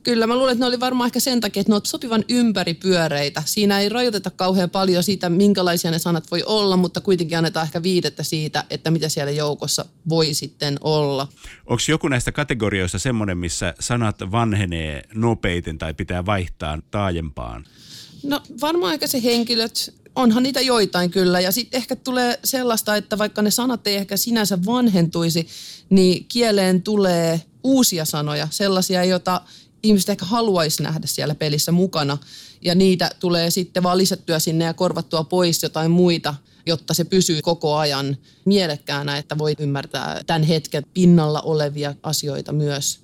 Kyllä, 0.03 0.27
mä 0.27 0.35
luulen, 0.35 0.51
että 0.51 0.63
ne 0.63 0.67
oli 0.67 0.79
varmaan 0.79 1.07
ehkä 1.07 1.19
sen 1.19 1.41
takia, 1.41 1.61
että 1.61 1.71
ne 1.71 1.75
ovat 1.75 1.85
sopivan 1.85 2.23
ympäripyöreitä. 2.29 3.43
Siinä 3.45 3.79
ei 3.79 3.89
rajoiteta 3.89 4.29
kauhean 4.29 4.69
paljon 4.69 5.03
siitä, 5.03 5.29
minkälaisia 5.29 5.91
ne 5.91 5.99
sanat 5.99 6.31
voi 6.31 6.43
olla, 6.43 6.77
mutta 6.77 7.01
kuitenkin 7.01 7.37
annetaan 7.37 7.65
ehkä 7.65 7.83
viidettä 7.83 8.23
siitä, 8.23 8.63
että 8.69 8.91
mitä 8.91 9.09
siellä 9.09 9.31
joukossa 9.31 9.85
voi 10.09 10.33
sitten 10.33 10.77
olla. 10.81 11.27
Onko 11.65 11.83
joku 11.87 12.07
näistä 12.07 12.31
kategorioista 12.31 12.99
semmoinen, 12.99 13.37
missä 13.37 13.73
sanat 13.79 14.19
vanhenee 14.31 15.03
nopeiten 15.13 15.77
tai 15.77 15.93
pitää 15.93 16.25
vaihtaa 16.25 16.79
taajempaan? 16.91 17.65
No 18.23 18.41
varmaan 18.61 18.93
ehkä 18.93 19.07
se 19.07 19.23
henkilöt, 19.23 19.93
onhan 20.15 20.43
niitä 20.43 20.61
joitain 20.61 21.11
kyllä. 21.11 21.39
Ja 21.39 21.51
sitten 21.51 21.77
ehkä 21.77 21.95
tulee 21.95 22.39
sellaista, 22.43 22.95
että 22.95 23.17
vaikka 23.17 23.41
ne 23.41 23.51
sanat 23.51 23.87
ei 23.87 23.95
ehkä 23.95 24.17
sinänsä 24.17 24.65
vanhentuisi, 24.65 25.47
niin 25.89 26.25
kieleen 26.25 26.81
tulee 26.81 27.41
uusia 27.63 28.05
sanoja, 28.05 28.47
sellaisia, 28.51 29.03
joita 29.03 29.41
ihmiset 29.83 30.09
ehkä 30.09 30.25
haluaisi 30.25 30.83
nähdä 30.83 31.07
siellä 31.07 31.35
pelissä 31.35 31.71
mukana. 31.71 32.17
Ja 32.61 32.75
niitä 32.75 33.11
tulee 33.19 33.51
sitten 33.51 33.83
vaan 33.83 33.97
lisättyä 33.97 34.39
sinne 34.39 34.65
ja 34.65 34.73
korvattua 34.73 35.23
pois 35.23 35.63
jotain 35.63 35.91
muita, 35.91 36.35
jotta 36.65 36.93
se 36.93 37.03
pysyy 37.03 37.41
koko 37.41 37.75
ajan 37.75 38.17
mielekkäänä, 38.45 39.17
että 39.17 39.37
voi 39.37 39.53
ymmärtää 39.59 40.21
tämän 40.27 40.43
hetken 40.43 40.83
pinnalla 40.93 41.41
olevia 41.41 41.95
asioita 42.03 42.53
myös. 42.53 42.99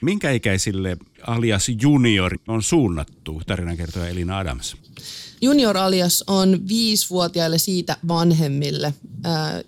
Minkä 0.00 0.30
ikäisille 0.30 0.96
alias 1.26 1.66
junior 1.82 2.38
on 2.48 2.62
suunnattu, 2.62 3.42
tarinankertoja 3.46 4.08
Elina 4.08 4.38
Adams? 4.38 4.76
Junior 5.40 5.76
alias 5.76 6.24
on 6.26 6.68
viisivuotiaille 6.68 7.58
siitä 7.58 7.96
vanhemmille 8.08 8.94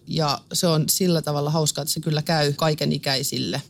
ja 0.07 0.41
se 0.53 0.67
on 0.67 0.85
sillä 0.89 1.23
tavalla 1.23 1.51
hauskaa, 1.51 1.83
että 1.83 1.95
se 1.95 2.01
kyllä 2.01 2.23
käy 2.23 2.53
kaiken 2.53 2.93
ikäisille. 2.93 3.63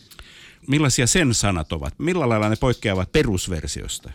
Millaisia 0.67 1.07
sen 1.07 1.35
sanat 1.35 1.73
ovat? 1.73 1.95
Millä 1.99 2.29
lailla 2.29 2.49
ne 2.49 2.57
poikkeavat 2.57 3.13
perusversiosta? 3.13 4.11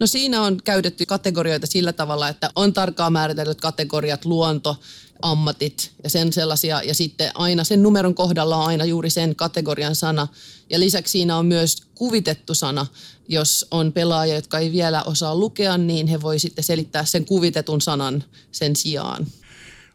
No 0.00 0.06
siinä 0.06 0.42
on 0.42 0.58
käytetty 0.64 1.06
kategorioita 1.06 1.66
sillä 1.66 1.92
tavalla, 1.92 2.28
että 2.28 2.50
on 2.56 2.72
tarkkaan 2.72 3.12
määritellyt 3.12 3.60
kategoriat, 3.60 4.24
luonto, 4.24 4.76
ammatit 5.22 5.92
ja 6.04 6.10
sen 6.10 6.32
sellaisia. 6.32 6.82
Ja 6.82 6.94
sitten 6.94 7.30
aina 7.34 7.64
sen 7.64 7.82
numeron 7.82 8.14
kohdalla 8.14 8.56
on 8.56 8.66
aina 8.66 8.84
juuri 8.84 9.10
sen 9.10 9.36
kategorian 9.36 9.94
sana. 9.94 10.28
Ja 10.70 10.80
lisäksi 10.80 11.12
siinä 11.12 11.36
on 11.36 11.46
myös 11.46 11.76
kuvitettu 11.94 12.54
sana. 12.54 12.86
Jos 13.28 13.66
on 13.70 13.92
pelaaja, 13.92 14.34
jotka 14.34 14.58
ei 14.58 14.72
vielä 14.72 15.02
osaa 15.02 15.36
lukea, 15.36 15.78
niin 15.78 16.06
he 16.06 16.22
voi 16.22 16.38
sitten 16.38 16.64
selittää 16.64 17.04
sen 17.04 17.24
kuvitetun 17.24 17.80
sanan 17.80 18.24
sen 18.52 18.76
sijaan. 18.76 19.26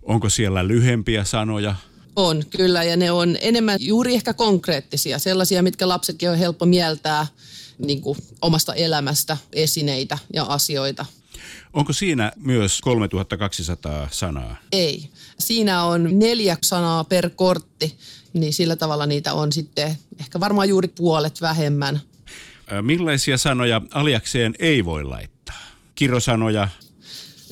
Onko 0.03 0.29
siellä 0.29 0.67
lyhempiä 0.67 1.23
sanoja? 1.23 1.75
On, 2.15 2.43
kyllä. 2.49 2.83
Ja 2.83 2.97
ne 2.97 3.11
on 3.11 3.37
enemmän 3.41 3.77
juuri 3.81 4.15
ehkä 4.15 4.33
konkreettisia. 4.33 5.19
Sellaisia, 5.19 5.63
mitkä 5.63 5.87
lapsetkin 5.87 6.29
on 6.29 6.37
helppo 6.37 6.65
mieltää 6.65 7.27
niin 7.77 8.01
kuin 8.01 8.17
omasta 8.41 8.73
elämästä, 8.73 9.37
esineitä 9.53 10.17
ja 10.33 10.43
asioita. 10.43 11.05
Onko 11.73 11.93
siinä 11.93 12.31
myös 12.35 12.81
3200 12.81 14.07
sanaa? 14.11 14.57
Ei. 14.71 15.09
Siinä 15.39 15.83
on 15.83 16.19
neljä 16.19 16.57
sanaa 16.63 17.03
per 17.03 17.29
kortti, 17.29 17.97
niin 18.33 18.53
sillä 18.53 18.75
tavalla 18.75 19.05
niitä 19.05 19.33
on 19.33 19.51
sitten 19.51 19.97
ehkä 20.19 20.39
varmaan 20.39 20.69
juuri 20.69 20.87
puolet 20.87 21.41
vähemmän. 21.41 22.01
Millaisia 22.81 23.37
sanoja 23.37 23.81
aliakseen 23.91 24.55
ei 24.59 24.85
voi 24.85 25.03
laittaa? 25.03 25.59
Kirosanoja? 25.95 26.69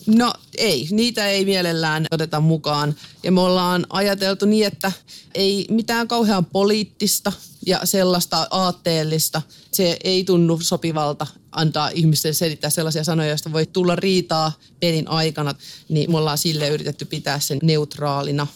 No 0.07 0.33
ei, 0.57 0.87
niitä 0.91 1.27
ei 1.27 1.45
mielellään 1.45 2.05
oteta 2.11 2.39
mukaan. 2.39 2.95
Ja 3.23 3.31
me 3.31 3.41
ollaan 3.41 3.85
ajateltu 3.89 4.45
niin, 4.45 4.67
että 4.67 4.91
ei 5.35 5.65
mitään 5.69 6.07
kauhean 6.07 6.45
poliittista 6.45 7.31
ja 7.65 7.79
sellaista 7.83 8.47
aatteellista. 8.51 9.41
Se 9.71 9.97
ei 10.03 10.23
tunnu 10.23 10.59
sopivalta 10.59 11.27
antaa 11.51 11.89
ihmisten 11.89 12.33
selittää 12.33 12.69
sellaisia 12.69 13.03
sanoja, 13.03 13.29
joista 13.29 13.53
voi 13.53 13.65
tulla 13.65 13.95
riitaa 13.95 14.51
pelin 14.79 15.07
aikana. 15.07 15.55
Niin 15.89 16.11
me 16.11 16.17
ollaan 16.17 16.37
sille 16.37 16.69
yritetty 16.69 17.05
pitää 17.05 17.39
sen 17.39 17.59
neutraalina. 17.61 18.47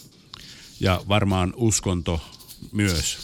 Ja 0.80 1.02
varmaan 1.08 1.54
uskonto 1.56 2.20
myös. 2.72 3.18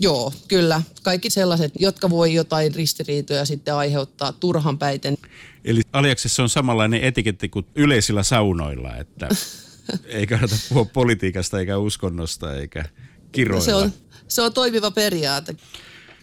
Joo, 0.00 0.32
kyllä. 0.48 0.82
Kaikki 1.02 1.30
sellaiset, 1.30 1.72
jotka 1.78 2.10
voi 2.10 2.34
jotain 2.34 2.74
ristiriitoja 2.74 3.44
sitten 3.44 3.74
aiheuttaa 3.74 4.32
turhan 4.32 4.78
päiten. 4.78 5.18
Eli 5.64 5.82
Aliaksessa 5.92 6.42
on 6.42 6.48
samanlainen 6.48 7.04
etiketti 7.04 7.48
kuin 7.48 7.66
yleisillä 7.74 8.22
saunoilla, 8.22 8.96
että 8.96 9.28
ei 10.04 10.26
kannata 10.26 10.56
puhua 10.68 10.84
politiikasta 10.84 11.58
eikä 11.60 11.78
uskonnosta 11.78 12.56
eikä 12.56 12.84
kiroilla. 13.32 13.64
Se 13.64 13.74
on, 13.74 13.92
se 14.28 14.42
on 14.42 14.52
toimiva 14.52 14.90
periaate. 14.90 15.56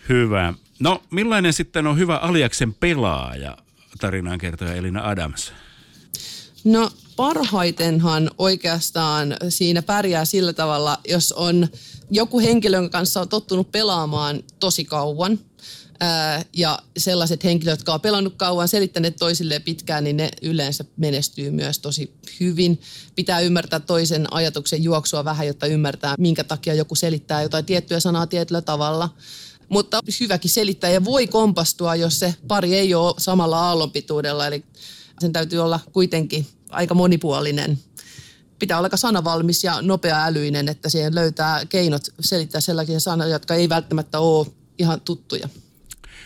Hyvä. 0.10 0.54
No 0.80 1.04
millainen 1.12 1.54
sitten 1.54 1.88
on 1.88 1.98
hyvä 1.98 2.18
Aliaksen 2.18 2.74
pelaaja, 2.74 3.58
tarinaan 4.00 4.40
kertoja 4.40 4.74
Elina 4.74 5.10
Adams? 5.10 5.52
No 6.64 6.92
parhaitenhan 7.16 8.32
oikeastaan 8.38 9.38
siinä 9.50 9.82
pärjää 9.82 10.26
sillä 10.26 10.54
tavalla, 10.54 10.98
jos 11.08 11.32
on 11.32 11.68
joku 12.12 12.40
henkilö, 12.40 12.78
jonka 12.78 12.98
kanssa 12.98 13.22
on 13.22 13.30
tottunut 13.30 13.72
pelaamaan 13.72 14.44
tosi 14.60 14.86
kauan. 14.86 15.40
Ää, 16.00 16.46
ja 16.54 16.80
sellaiset 16.98 17.44
henkilöt, 17.44 17.80
jotka 17.80 17.94
on 17.94 18.02
pelannut 18.02 18.34
kauan, 18.38 18.68
selittäneet 18.68 19.16
toisilleen 19.16 19.62
pitkään, 19.62 20.04
niin 20.04 20.18
ne 20.18 20.30
yleensä 20.42 20.86
menestyy 20.98 21.52
myös 21.52 21.80
tosi 21.80 22.14
hyvin. 22.40 22.82
Pitää 23.16 23.40
ymmärtää 23.40 23.80
toisen 23.80 24.34
ajatuksen 24.34 24.84
juoksua 24.84 25.26
vähän, 25.26 25.48
jotta 25.48 25.66
ymmärtää, 25.68 26.16
minkä 26.20 26.44
takia 26.44 26.74
joku 26.74 26.96
selittää 26.96 27.42
jotain 27.42 27.66
tiettyä 27.66 28.00
sanaa 28.00 28.28
tietyllä 28.28 28.62
tavalla. 28.62 29.10
Mutta 29.70 30.00
hyväkin 30.20 30.52
selittäjä 30.52 31.06
voi 31.06 31.28
kompastua, 31.28 31.96
jos 31.96 32.20
se 32.20 32.36
pari 32.48 32.76
ei 32.76 32.94
ole 32.94 33.14
samalla 33.18 33.60
aallonpituudella. 33.60 34.48
Eli 34.48 34.64
sen 35.20 35.34
täytyy 35.34 35.60
olla 35.60 35.80
kuitenkin 35.94 36.48
aika 36.70 36.94
monipuolinen. 36.94 37.80
Pitää 38.60 38.78
olla 38.78 38.86
aika 38.86 38.98
sanavalmis 38.98 39.64
ja 39.64 39.82
nopea 39.82 40.26
älyinen, 40.26 40.70
että 40.70 40.90
siihen 40.90 41.16
löytää 41.16 41.66
keinot 41.66 42.04
selittää 42.20 42.62
sellaisia 42.62 43.00
sanoja, 43.00 43.30
jotka 43.30 43.56
ei 43.56 43.70
välttämättä 43.70 44.20
ole 44.20 44.48
ihan 44.78 45.02
tuttuja. 45.02 45.50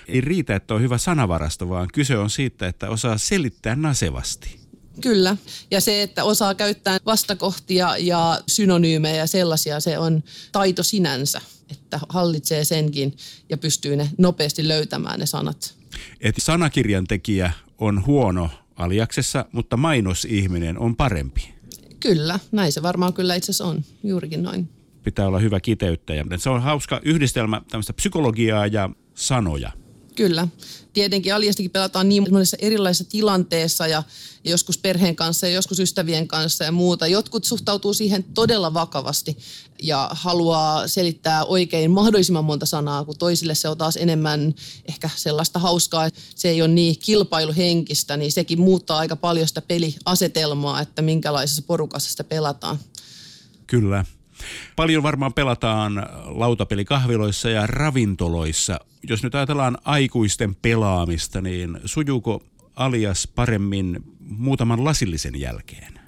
Ei 0.07 0.21
riitä, 0.21 0.55
että 0.55 0.73
on 0.73 0.81
hyvä 0.81 0.97
sanavarasto, 0.97 1.69
vaan 1.69 1.87
kyse 1.93 2.17
on 2.17 2.29
siitä, 2.29 2.67
että 2.67 2.89
osaa 2.89 3.17
selittää 3.17 3.75
nasevasti. 3.75 4.61
Kyllä. 5.01 5.37
Ja 5.71 5.81
se, 5.81 6.01
että 6.01 6.23
osaa 6.23 6.55
käyttää 6.55 6.97
vastakohtia 7.05 7.97
ja 7.97 8.41
synonyymejä 8.47 9.15
ja 9.15 9.27
sellaisia, 9.27 9.79
se 9.79 9.97
on 9.97 10.23
taito 10.51 10.83
sinänsä, 10.83 11.41
että 11.71 11.99
hallitsee 12.09 12.65
senkin 12.65 13.15
ja 13.49 13.57
pystyy 13.57 13.95
ne 13.95 14.09
nopeasti 14.17 14.67
löytämään 14.67 15.19
ne 15.19 15.25
sanat. 15.25 15.75
Et 16.21 16.35
sanakirjan 16.39 17.07
tekijä 17.07 17.51
on 17.77 18.05
huono 18.05 18.49
aliaksessa, 18.75 19.45
mutta 19.51 19.77
mainosihminen 19.77 20.79
on 20.79 20.95
parempi. 20.95 21.53
Kyllä, 21.99 22.39
näin 22.51 22.71
se 22.71 22.81
varmaan 22.81 23.13
kyllä 23.13 23.35
itse 23.35 23.51
asiassa 23.51 23.65
on, 23.65 23.83
juurikin 24.03 24.43
noin. 24.43 24.69
Pitää 25.03 25.27
olla 25.27 25.39
hyvä 25.39 25.59
kiteyttäjä. 25.59 26.25
Se 26.37 26.49
on 26.49 26.61
hauska 26.61 26.99
yhdistelmä 27.03 27.61
tämmöistä 27.69 27.93
psykologiaa 27.93 28.67
ja 28.67 28.89
sanoja. 29.15 29.71
Kyllä. 30.21 30.47
Tietenkin 30.93 31.35
aliastikin 31.35 31.71
pelataan 31.71 32.09
niin 32.09 32.27
monessa 32.31 32.57
erilaisessa 32.59 33.11
tilanteessa 33.11 33.87
ja, 33.87 34.03
ja 34.43 34.51
joskus 34.51 34.77
perheen 34.77 35.15
kanssa 35.15 35.47
ja 35.47 35.53
joskus 35.53 35.79
ystävien 35.79 36.27
kanssa 36.27 36.63
ja 36.63 36.71
muuta. 36.71 37.07
Jotkut 37.07 37.43
suhtautuu 37.43 37.93
siihen 37.93 38.23
todella 38.23 38.73
vakavasti 38.73 39.37
ja 39.83 40.09
haluaa 40.11 40.87
selittää 40.87 41.45
oikein 41.45 41.91
mahdollisimman 41.91 42.45
monta 42.45 42.65
sanaa, 42.65 43.05
kun 43.05 43.17
toisille 43.17 43.55
se 43.55 43.69
on 43.69 43.77
taas 43.77 43.97
enemmän 43.97 44.55
ehkä 44.89 45.09
sellaista 45.15 45.59
hauskaa, 45.59 46.05
että 46.05 46.19
se 46.35 46.49
ei 46.49 46.61
ole 46.61 46.69
niin 46.69 46.99
kilpailuhenkistä, 46.99 48.17
niin 48.17 48.31
sekin 48.31 48.59
muuttaa 48.61 48.97
aika 48.97 49.15
paljon 49.15 49.47
sitä 49.47 49.61
peliasetelmaa, 49.61 50.81
että 50.81 51.01
minkälaisessa 51.01 51.61
porukassa 51.61 52.11
sitä 52.11 52.23
pelataan. 52.23 52.79
Kyllä. 53.67 54.05
Paljon 54.75 55.03
varmaan 55.03 55.33
pelataan 55.33 56.07
lautapelikahviloissa 56.25 57.49
ja 57.49 57.67
ravintoloissa. 57.67 58.79
Jos 59.09 59.23
nyt 59.23 59.35
ajatellaan 59.35 59.77
aikuisten 59.85 60.55
pelaamista, 60.55 61.41
niin 61.41 61.79
sujuuko 61.85 62.43
alias 62.75 63.27
paremmin 63.35 64.03
muutaman 64.19 64.83
lasillisen 64.83 65.39
jälkeen? 65.39 65.99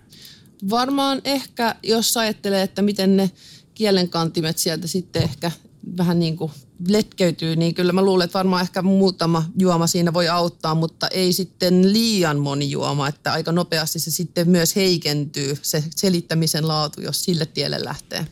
Varmaan 0.69 1.21
ehkä, 1.25 1.75
jos 1.83 2.17
ajattelee, 2.17 2.61
että 2.61 2.81
miten 2.81 3.17
ne 3.17 3.31
kielenkantimet 3.73 4.57
sieltä 4.57 4.87
sitten 4.87 5.23
ehkä 5.23 5.51
vähän 5.97 6.19
niin 6.19 6.37
kuin 6.37 6.51
letkeytyy, 6.87 7.55
niin 7.55 7.75
kyllä 7.75 7.91
mä 7.91 8.01
luulen, 8.01 8.25
että 8.25 8.37
varmaan 8.37 8.61
ehkä 8.61 8.81
muutama 8.81 9.45
juoma 9.59 9.87
siinä 9.87 10.13
voi 10.13 10.27
auttaa, 10.27 10.75
mutta 10.75 11.07
ei 11.07 11.33
sitten 11.33 11.93
liian 11.93 12.39
moni 12.39 12.71
juoma, 12.71 13.07
että 13.07 13.33
aika 13.33 13.51
nopeasti 13.51 13.99
se 13.99 14.11
sitten 14.11 14.49
myös 14.49 14.75
heikentyy, 14.75 15.57
se 15.61 15.83
selittämisen 15.95 16.67
laatu, 16.67 17.01
jos 17.01 17.23
sille 17.23 17.45
tielle 17.45 17.83
lähtee. 17.83 18.27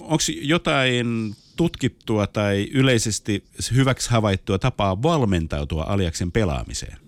Onko 0.00 0.24
jotain 0.40 1.36
tutkittua 1.56 2.26
tai 2.26 2.68
yleisesti 2.72 3.44
hyväksi 3.74 4.10
havaittua 4.10 4.58
tapaa 4.58 5.02
valmentautua 5.02 5.84
aliaksen 5.88 6.32
pelaamiseen? 6.32 6.98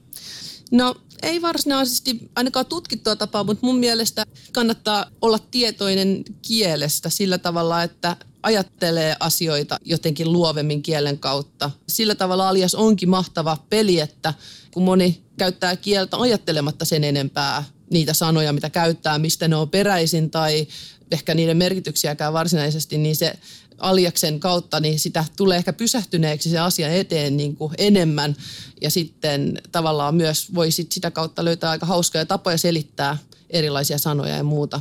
No 0.70 0.94
ei 1.22 1.42
varsinaisesti 1.42 2.30
ainakaan 2.36 2.66
tutkittua 2.66 3.16
tapaa, 3.16 3.44
mutta 3.44 3.66
mun 3.66 3.78
mielestä 3.78 4.24
kannattaa 4.52 5.06
olla 5.20 5.38
tietoinen 5.38 6.24
kielestä 6.42 7.10
sillä 7.10 7.38
tavalla, 7.38 7.82
että 7.82 8.16
ajattelee 8.46 9.16
asioita 9.20 9.78
jotenkin 9.84 10.32
luovemmin 10.32 10.82
kielen 10.82 11.18
kautta. 11.18 11.70
Sillä 11.88 12.14
tavalla 12.14 12.48
alias 12.48 12.74
onkin 12.74 13.08
mahtava 13.08 13.56
peli, 13.70 14.00
että 14.00 14.34
kun 14.70 14.82
moni 14.82 15.22
käyttää 15.38 15.76
kieltä 15.76 16.16
ajattelematta 16.16 16.84
sen 16.84 17.04
enempää 17.04 17.64
niitä 17.90 18.14
sanoja, 18.14 18.52
mitä 18.52 18.70
käyttää, 18.70 19.18
mistä 19.18 19.48
ne 19.48 19.56
on 19.56 19.70
peräisin 19.70 20.30
tai 20.30 20.66
ehkä 21.10 21.34
niiden 21.34 21.56
merkityksiäkään 21.56 22.32
varsinaisesti, 22.32 22.98
niin 22.98 23.16
se 23.16 23.38
aliaksen 23.78 24.40
kautta, 24.40 24.80
niin 24.80 24.98
sitä 24.98 25.24
tulee 25.36 25.58
ehkä 25.58 25.72
pysähtyneeksi 25.72 26.50
se 26.50 26.58
asia 26.58 26.88
eteen 26.88 27.36
niin 27.36 27.56
kuin 27.56 27.72
enemmän. 27.78 28.36
Ja 28.80 28.90
sitten 28.90 29.58
tavallaan 29.72 30.14
myös 30.14 30.54
voi 30.54 30.70
sit 30.70 30.92
sitä 30.92 31.10
kautta 31.10 31.44
löytää 31.44 31.70
aika 31.70 31.86
hauskoja 31.86 32.26
tapoja 32.26 32.58
selittää 32.58 33.18
erilaisia 33.50 33.98
sanoja 33.98 34.36
ja 34.36 34.44
muuta. 34.44 34.80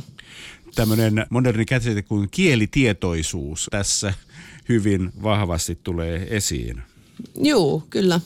Tämmöinen 0.76 1.26
moderni 1.30 1.64
käsite 1.64 2.02
kuin 2.02 2.28
kielitietoisuus 2.30 3.68
tässä 3.70 4.14
hyvin 4.68 5.12
vahvasti 5.22 5.78
tulee 5.82 6.26
esiin. 6.36 6.82
Joo, 7.34 7.82
kyllä. 7.90 8.20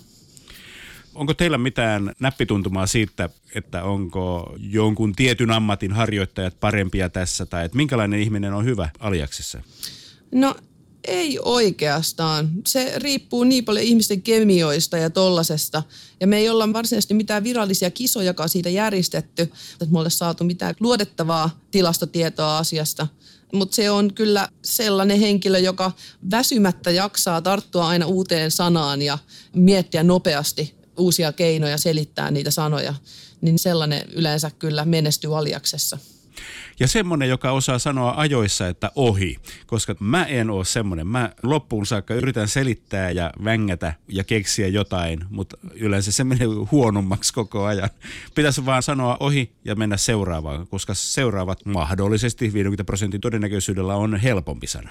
Onko 1.15 1.35
teillä 1.35 1.59
mitään 1.59 2.13
näppituntumaa 2.21 2.87
siitä, 2.87 3.29
että 3.55 3.85
onko 3.85 4.55
jonkun 4.59 5.13
tietyn 5.13 5.51
ammatin 5.51 5.93
harjoittajat 5.93 6.61
parempia 6.61 7.09
tässä 7.09 7.47
tai 7.47 7.65
että 7.65 7.77
minkälainen 7.77 8.21
ihminen 8.21 8.53
on 8.53 8.65
hyvä 8.65 8.89
aliaksessa? 8.99 9.63
No 10.33 10.55
ei 11.05 11.39
oikeastaan. 11.43 12.51
Se 12.67 12.93
riippuu 12.97 13.45
niin 13.45 13.65
paljon 13.65 13.87
ihmisten 13.87 14.23
kemioista 14.23 14.97
ja 14.97 15.11
tollasesta. 15.11 15.83
Ja 16.21 16.27
me 16.27 16.37
ei 16.37 16.49
olla 16.49 16.73
varsinaisesti 16.73 17.15
mitään 17.15 17.45
virallisia 17.45 17.91
kisojakaan 17.91 18.49
siitä 18.49 18.69
järjestetty, 18.69 19.43
että 19.73 19.87
me 19.91 19.99
oltaisiin 19.99 20.19
saatu 20.19 20.45
mitään 20.45 20.75
luotettavaa 20.81 21.61
tilastotietoa 21.71 22.59
asiasta. 22.59 23.07
Mutta 23.53 23.77
se 23.77 23.91
on 23.91 24.15
kyllä 24.15 24.49
sellainen 24.65 25.21
henkilö, 25.21 25.59
joka 25.59 25.93
väsymättä 26.31 26.91
jaksaa 26.91 27.43
tarttua 27.43 27.89
aina 27.89 28.07
uuteen 28.07 28.51
sanaan 28.51 29.03
ja 29.03 29.19
miettiä 29.55 30.03
nopeasti 30.03 30.75
uusia 30.99 31.33
keinoja 31.33 31.79
selittää 31.79 32.31
niitä 32.31 32.51
sanoja. 32.51 32.95
Niin 33.41 33.59
sellainen 33.59 34.09
yleensä 34.13 34.51
kyllä 34.51 34.85
menestyy 34.85 35.39
aliaksessa. 35.39 35.99
Ja 36.81 36.89
semmoinen, 36.89 37.29
joka 37.29 37.53
osaa 37.53 37.79
sanoa 37.79 38.15
ajoissa, 38.17 38.69
että 38.69 38.93
ohi, 38.95 39.37
koska 39.67 39.95
mä 40.01 40.25
en 40.25 40.51
ole 40.51 40.65
semmoinen. 40.65 41.07
Mä 41.07 41.33
loppuun 41.43 41.87
saakka 41.87 42.15
yritän 42.15 42.49
selittää 42.49 43.11
ja 43.11 43.33
vängätä 43.45 43.95
ja 44.09 44.25
keksiä 44.25 44.69
jotain, 44.69 45.25
mutta 45.31 45.59
yleensä 45.75 46.13
se 46.13 46.25
menee 46.25 46.47
huonommaksi 46.71 47.35
koko 47.35 47.65
ajan. 47.65 47.91
Pitäisi 48.35 48.67
vaan 48.67 48.83
sanoa 48.83 49.17
ohi 49.21 49.53
ja 49.65 49.75
mennä 49.75 49.97
seuraavaan, 49.97 50.67
koska 50.67 50.95
seuraavat 50.95 51.67
mahdollisesti 51.67 52.53
50 52.53 52.85
prosentin 52.85 53.21
todennäköisyydellä 53.21 53.95
on 53.95 54.17
helpompi 54.17 54.67
sana. 54.67 54.91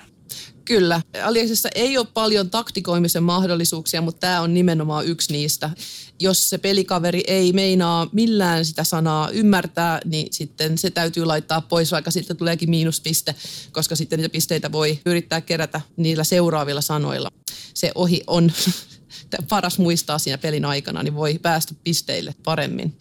Kyllä. 0.65 1.01
Aliaksessa 1.23 1.69
ei 1.75 1.97
ole 1.97 2.07
paljon 2.13 2.49
taktikoimisen 2.49 3.23
mahdollisuuksia, 3.23 4.01
mutta 4.01 4.19
tämä 4.19 4.41
on 4.41 4.53
nimenomaan 4.53 5.05
yksi 5.05 5.33
niistä. 5.33 5.69
Jos 6.19 6.49
se 6.49 6.57
pelikaveri 6.57 7.23
ei 7.27 7.53
meinaa 7.53 8.09
millään 8.11 8.65
sitä 8.65 8.83
sanaa 8.83 9.29
ymmärtää, 9.29 9.99
niin 10.05 10.27
sitten 10.31 10.77
se 10.77 10.91
täytyy 10.91 11.25
laittaa 11.25 11.61
pois, 11.61 11.91
vaikka 11.91 12.11
sitten 12.11 12.37
tuleekin 12.37 12.69
miinuspiste, 12.69 13.35
koska 13.71 13.95
sitten 13.95 14.19
niitä 14.19 14.31
pisteitä 14.31 14.71
voi 14.71 14.99
yrittää 15.05 15.41
kerätä 15.41 15.81
niillä 15.97 16.23
seuraavilla 16.23 16.81
sanoilla. 16.81 17.29
Se 17.73 17.91
ohi 17.95 18.23
on 18.27 18.51
paras 19.49 19.79
muistaa 19.79 20.19
siinä 20.19 20.37
pelin 20.37 20.65
aikana, 20.65 21.03
niin 21.03 21.15
voi 21.15 21.39
päästä 21.41 21.75
pisteille 21.83 22.35
paremmin. 22.43 22.97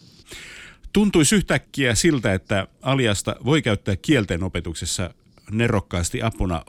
Tuntuisi 0.93 1.35
yhtäkkiä 1.35 1.95
siltä, 1.95 2.33
että 2.33 2.67
aliasta 2.81 3.35
voi 3.45 3.61
käyttää 3.61 3.95
kielten 3.95 4.43
opetuksessa 4.43 5.13
nerokkaasti 5.51 6.21
apuna. 6.21 6.63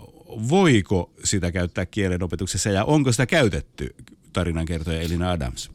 Voiko 0.48 1.12
sitä 1.24 1.52
käyttää 1.52 1.86
kielen 1.86 2.22
opetuksessa 2.22 2.70
ja 2.70 2.84
onko 2.84 3.12
sitä 3.12 3.26
käytetty, 3.26 3.94
tarinankertoja 4.32 5.00
Elina 5.00 5.30
Adams? 5.30 5.70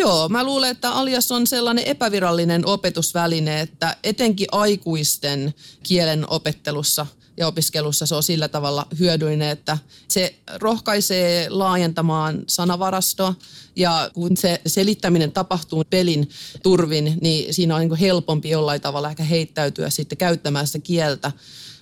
Joo, 0.00 0.28
mä 0.28 0.44
luulen, 0.44 0.70
että 0.70 0.90
alias 0.90 1.32
on 1.32 1.46
sellainen 1.46 1.84
epävirallinen 1.84 2.66
opetusväline, 2.66 3.60
että 3.60 3.96
etenkin 4.04 4.46
aikuisten 4.52 5.54
kielen 5.82 6.30
opettelussa 6.30 7.06
ja 7.36 7.46
opiskelussa 7.46 8.06
se 8.06 8.14
on 8.14 8.22
sillä 8.22 8.48
tavalla 8.48 8.86
hyödyllinen, 8.98 9.50
että 9.50 9.78
se 10.08 10.34
rohkaisee 10.54 11.48
laajentamaan 11.48 12.42
sanavarastoa 12.46 13.34
ja 13.76 14.10
kun 14.14 14.36
se 14.36 14.60
selittäminen 14.66 15.32
tapahtuu 15.32 15.84
pelin 15.90 16.30
turvin, 16.62 17.18
niin 17.20 17.54
siinä 17.54 17.74
on 17.74 17.80
niin 17.80 17.94
helpompi 17.94 18.50
jollain 18.50 18.80
tavalla 18.80 19.10
ehkä 19.10 19.22
heittäytyä 19.22 19.90
sitten 19.90 20.18
käyttämään 20.18 20.66
sitä 20.66 20.78
kieltä. 20.78 21.32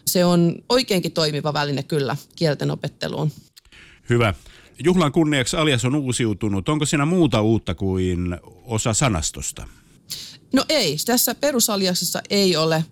Se 0.05 0.25
on 0.25 0.55
oikeinkin 0.69 1.13
toimiva 1.13 1.53
väline 1.53 1.83
kyllä 1.83 2.17
kielten 2.37 2.71
opetteluun. 2.71 3.33
Hyvä. 4.11 4.35
Juhlan 4.85 5.13
kunniaksi 5.13 5.57
alias 5.57 5.85
on 5.85 5.95
uusiutunut. 5.95 6.69
Onko 6.69 6.87
siinä 6.87 7.05
muuta 7.05 7.43
uutta 7.43 7.75
kuin 7.75 8.39
osa 8.65 8.95
sanastosta? 8.95 9.69
No 10.53 10.65
ei, 10.69 10.97
tässä 11.07 11.35
perusaliaksessa 11.35 12.23
ei 12.31 12.57
ole. 12.57 12.85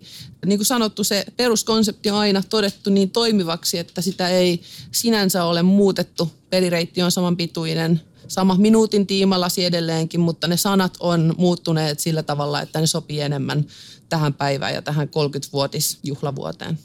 Niin 0.46 0.58
kuin 0.58 0.66
sanottu, 0.66 1.04
se 1.04 1.24
peruskonsepti 1.36 2.10
on 2.10 2.18
aina 2.18 2.42
todettu 2.42 2.90
niin 2.90 3.10
toimivaksi, 3.10 3.78
että 3.78 4.02
sitä 4.02 4.28
ei 4.28 4.60
sinänsä 4.92 5.44
ole 5.44 5.62
muutettu. 5.62 6.32
Pelireitti 6.50 7.02
on 7.02 7.10
saman 7.10 7.36
pituinen, 7.36 8.00
sama 8.28 8.56
minuutin 8.56 9.06
tiimalasi 9.06 9.64
edelleenkin, 9.64 10.20
mutta 10.20 10.48
ne 10.48 10.56
sanat 10.56 10.96
on 11.00 11.34
muuttuneet 11.38 12.00
sillä 12.00 12.22
tavalla, 12.22 12.60
että 12.60 12.80
ne 12.80 12.86
sopii 12.86 13.20
enemmän 13.20 13.66
tähän 14.08 14.34
päivään 14.34 14.74
ja 14.74 14.82
tähän 14.82 15.08
30-vuotisjuhlavuoteen. 15.08 16.78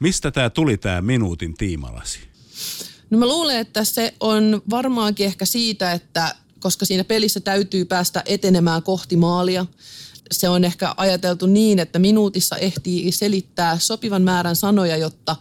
Mistä 0.00 0.30
tämä 0.30 0.50
tuli 0.50 0.76
tämä 0.76 1.02
minuutin 1.02 1.54
tiimalasi? 1.54 2.18
No 3.10 3.18
mä 3.18 3.26
luulen, 3.26 3.56
että 3.56 3.84
se 3.84 4.14
on 4.20 4.62
varmaankin 4.70 5.26
ehkä 5.26 5.44
siitä, 5.44 5.92
että 5.92 6.34
koska 6.60 6.84
siinä 6.84 7.04
pelissä 7.04 7.40
täytyy 7.40 7.84
päästä 7.84 8.22
etenemään 8.26 8.82
kohti 8.82 9.16
maalia, 9.16 9.66
se 10.30 10.48
on 10.48 10.64
ehkä 10.64 10.94
ajateltu 10.96 11.46
niin, 11.46 11.78
että 11.78 11.98
minuutissa 11.98 12.56
ehtii 12.56 13.12
selittää 13.12 13.78
sopivan 13.78 14.22
määrän 14.22 14.56
sanoja, 14.56 14.96
jotta 14.96 15.36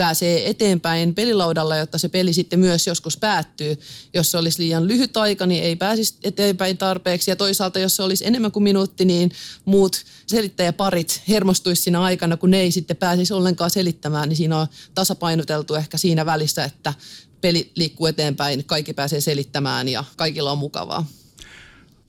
pääsee 0.00 0.50
eteenpäin 0.50 1.14
pelilaudalla, 1.14 1.76
jotta 1.76 1.98
se 1.98 2.08
peli 2.08 2.32
sitten 2.32 2.58
myös 2.58 2.86
joskus 2.86 3.16
päättyy. 3.16 3.78
Jos 4.14 4.30
se 4.30 4.38
olisi 4.38 4.62
liian 4.62 4.88
lyhyt 4.88 5.16
aika, 5.16 5.46
niin 5.46 5.64
ei 5.64 5.76
pääsisi 5.76 6.14
eteenpäin 6.22 6.78
tarpeeksi. 6.78 7.30
Ja 7.30 7.36
toisaalta, 7.36 7.78
jos 7.78 7.96
se 7.96 8.02
olisi 8.02 8.26
enemmän 8.26 8.52
kuin 8.52 8.62
minuutti, 8.62 9.04
niin 9.04 9.30
muut 9.64 10.04
selittäjäparit 10.26 11.22
hermostuisi 11.28 11.82
siinä 11.82 12.00
aikana, 12.02 12.36
kun 12.36 12.50
ne 12.50 12.60
ei 12.60 12.70
sitten 12.70 12.96
pääsisi 12.96 13.32
ollenkaan 13.32 13.70
selittämään. 13.70 14.28
Niin 14.28 14.36
siinä 14.36 14.58
on 14.58 14.66
tasapainoteltu 14.94 15.74
ehkä 15.74 15.98
siinä 15.98 16.26
välissä, 16.26 16.64
että 16.64 16.94
peli 17.40 17.72
liikkuu 17.74 18.06
eteenpäin, 18.06 18.64
kaikki 18.64 18.92
pääsee 18.92 19.20
selittämään 19.20 19.88
ja 19.88 20.04
kaikilla 20.16 20.52
on 20.52 20.58
mukavaa. 20.58 21.06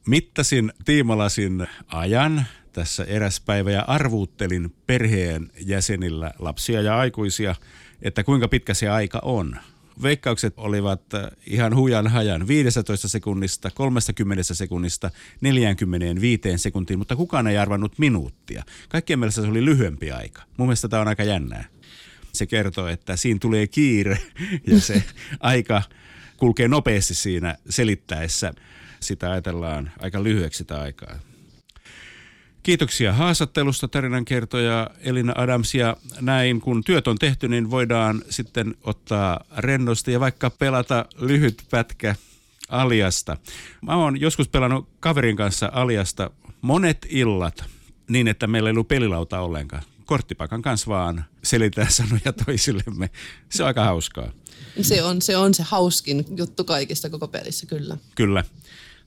Mittasin 0.07 0.73
tiimalasin 0.85 1.67
ajan 1.87 2.45
tässä 2.73 3.03
eräs 3.03 3.41
päivä 3.41 3.71
ja 3.71 3.81
arvuuttelin 3.81 4.75
perheen 4.87 5.51
jäsenillä, 5.65 6.31
lapsia 6.39 6.81
ja 6.81 6.97
aikuisia, 6.97 7.55
että 8.01 8.23
kuinka 8.23 8.47
pitkä 8.47 8.73
se 8.73 8.89
aika 8.89 9.19
on. 9.23 9.55
Veikkaukset 10.01 10.53
olivat 10.57 11.13
äh, 11.13 11.23
ihan 11.45 11.75
hujan 11.75 12.07
hajan 12.07 12.47
15 12.47 13.07
sekunnista, 13.07 13.71
30 13.71 14.43
sekunnista, 14.43 15.11
45 15.41 16.41
sekuntiin, 16.55 16.99
mutta 16.99 17.15
kukaan 17.15 17.47
ei 17.47 17.57
arvannut 17.57 17.99
minuuttia. 17.99 18.63
Kaikkien 18.89 19.19
mielestä 19.19 19.41
se 19.41 19.47
oli 19.47 19.65
lyhyempi 19.65 20.11
aika. 20.11 20.41
Mun 20.57 20.67
mielestä 20.67 20.87
tämä 20.87 21.01
on 21.01 21.07
aika 21.07 21.23
jännää. 21.23 21.65
Se 22.33 22.45
kertoo, 22.45 22.87
että 22.87 23.15
siinä 23.15 23.39
tulee 23.39 23.67
kiire 23.67 24.17
ja 24.67 24.79
se 24.79 25.03
aika 25.39 25.81
kulkee 26.37 26.67
nopeasti 26.67 27.15
siinä 27.15 27.57
selittäessä. 27.69 28.53
Sitä 28.99 29.31
ajatellaan 29.31 29.91
aika 29.99 30.23
lyhyeksi 30.23 30.57
sitä 30.57 30.81
aikaa. 30.81 31.30
Kiitoksia 32.63 33.13
haastattelusta 33.13 33.87
tarinankertoja 33.87 34.89
Elina 34.99 35.33
Adams 35.35 35.75
ja 35.75 35.97
näin 36.19 36.61
kun 36.61 36.83
työt 36.83 37.07
on 37.07 37.17
tehty, 37.17 37.47
niin 37.47 37.71
voidaan 37.71 38.21
sitten 38.29 38.75
ottaa 38.83 39.39
rennosti 39.57 40.11
ja 40.11 40.19
vaikka 40.19 40.49
pelata 40.49 41.05
lyhyt 41.19 41.63
pätkä 41.71 42.15
aliasta. 42.69 43.37
Mä 43.81 43.95
oon 43.95 44.21
joskus 44.21 44.47
pelannut 44.47 44.89
kaverin 44.99 45.35
kanssa 45.35 45.69
aliasta 45.73 46.31
monet 46.61 47.07
illat 47.09 47.63
niin, 48.09 48.27
että 48.27 48.47
meillä 48.47 48.69
ei 48.69 48.71
ollut 48.71 48.87
pelilauta 48.87 49.39
ollenkaan. 49.39 49.83
Korttipaikan 50.05 50.61
kanssa 50.61 50.87
vaan 50.87 51.25
selitää 51.43 51.89
sanoja 51.99 52.33
toisillemme. 52.45 53.09
Se 53.49 53.63
on 53.63 53.67
aika 53.67 53.83
hauskaa. 53.83 54.31
Se 54.81 55.03
on 55.03 55.21
se, 55.21 55.37
on 55.37 55.53
se 55.53 55.63
hauskin 55.63 56.25
juttu 56.37 56.63
kaikista 56.63 57.09
koko 57.09 57.27
pelissä, 57.27 57.67
kyllä. 57.67 57.97
Kyllä 58.15 58.43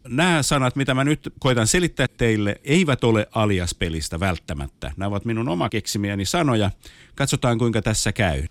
nämä 0.09 0.43
sanat, 0.43 0.77
mitä 0.77 0.95
mä 0.95 1.05
nyt 1.05 1.33
koitan 1.39 1.67
selittää 1.67 2.07
teille, 2.09 2.61
eivät 2.65 3.05
ole 3.05 3.29
alias-pelistä 3.33 4.21
välttämättä. 4.21 4.93
Nämä 4.97 5.09
ovat 5.09 5.25
minun 5.25 5.49
oma 5.49 5.69
keksimiäni 5.69 6.25
sanoja. 6.25 6.71
Katsotaan, 7.15 7.59
kuinka 7.59 7.83
tässä 7.83 8.13
käy. 8.13 8.45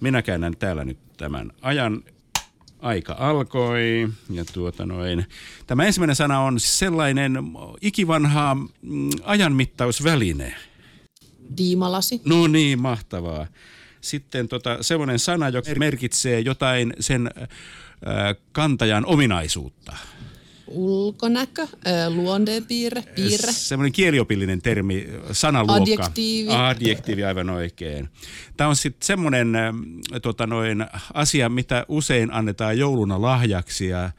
Minä 0.00 0.22
käännän 0.22 0.56
täällä 0.56 0.84
nyt 0.84 0.98
tämän 1.16 1.52
ajan. 1.62 2.02
Aika 2.78 3.16
alkoi. 3.18 4.08
Ja 4.30 4.44
tuota 4.44 4.86
noin. 4.86 5.26
Tämä 5.66 5.84
ensimmäinen 5.84 6.16
sana 6.16 6.40
on 6.40 6.60
sellainen 6.60 7.38
ikivanha 7.80 8.54
mm, 8.54 9.10
ajanmittausväline. 9.22 10.54
Diimalasi. 11.56 12.20
No 12.24 12.46
niin, 12.46 12.80
mahtavaa. 12.80 13.46
Sitten 14.00 14.48
tota, 14.48 14.78
semmoinen 14.80 15.18
sana, 15.18 15.48
joka 15.48 15.70
merkitsee 15.78 16.40
jotain 16.40 16.92
sen 17.00 17.30
äh, 17.36 17.48
kantajan 18.52 19.06
ominaisuutta 19.06 19.96
ulkonäkö, 20.72 21.66
luonteenpiirre, 22.08 23.02
piirre. 23.14 23.52
Semmoinen 23.52 23.92
kieliopillinen 23.92 24.62
termi, 24.62 25.08
sanaluokka. 25.32 25.82
Adjektiivi. 25.82 26.50
Adjektiivi, 26.52 27.24
aivan 27.24 27.50
oikein. 27.50 28.08
Tämä 28.56 28.68
on 28.68 28.76
sitten 28.76 29.06
semmoinen 29.06 29.52
tota 30.22 30.46
noin, 30.46 30.86
asia, 31.14 31.48
mitä 31.48 31.86
usein 31.88 32.32
annetaan 32.32 32.78
jouluna 32.78 33.22
lahjaksi 33.22 33.88
ja 33.88 34.10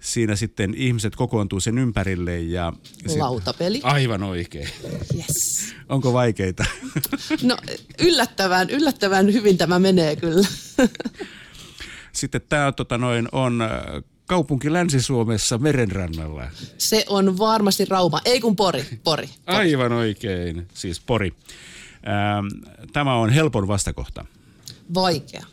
siinä 0.00 0.36
sitten 0.36 0.74
ihmiset 0.76 1.16
kokoontuu 1.16 1.60
sen 1.60 1.78
ympärille. 1.78 2.40
Ja 2.40 2.72
sit, 3.06 3.18
Lautapeli. 3.18 3.80
Aivan 3.82 4.22
oikein. 4.22 4.68
Yes. 5.16 5.74
Onko 5.88 6.12
vaikeita? 6.12 6.64
No 7.42 7.56
yllättävän, 7.98 8.70
yllättävän 8.70 9.32
hyvin 9.32 9.58
tämä 9.58 9.78
menee 9.78 10.16
kyllä. 10.16 10.48
Sitten 12.12 12.40
tämä 12.48 12.72
tota 12.72 12.98
noin, 12.98 13.28
on 13.32 13.62
kaupunki 14.26 14.72
Länsi-Suomessa 14.72 15.58
merenrannalla? 15.58 16.50
Se 16.78 17.04
on 17.08 17.38
varmasti 17.38 17.84
Rauma, 17.84 18.20
ei 18.24 18.40
kun 18.40 18.56
Pori. 18.56 18.82
Pori. 18.82 18.98
Pori. 19.04 19.28
Aivan 19.46 19.92
oikein, 19.92 20.66
siis 20.74 21.00
Pori. 21.00 21.32
Ähm, 22.06 22.70
tämä 22.92 23.14
on 23.14 23.30
helpon 23.30 23.68
vastakohta. 23.68 24.24
Vaikea. 24.94 25.44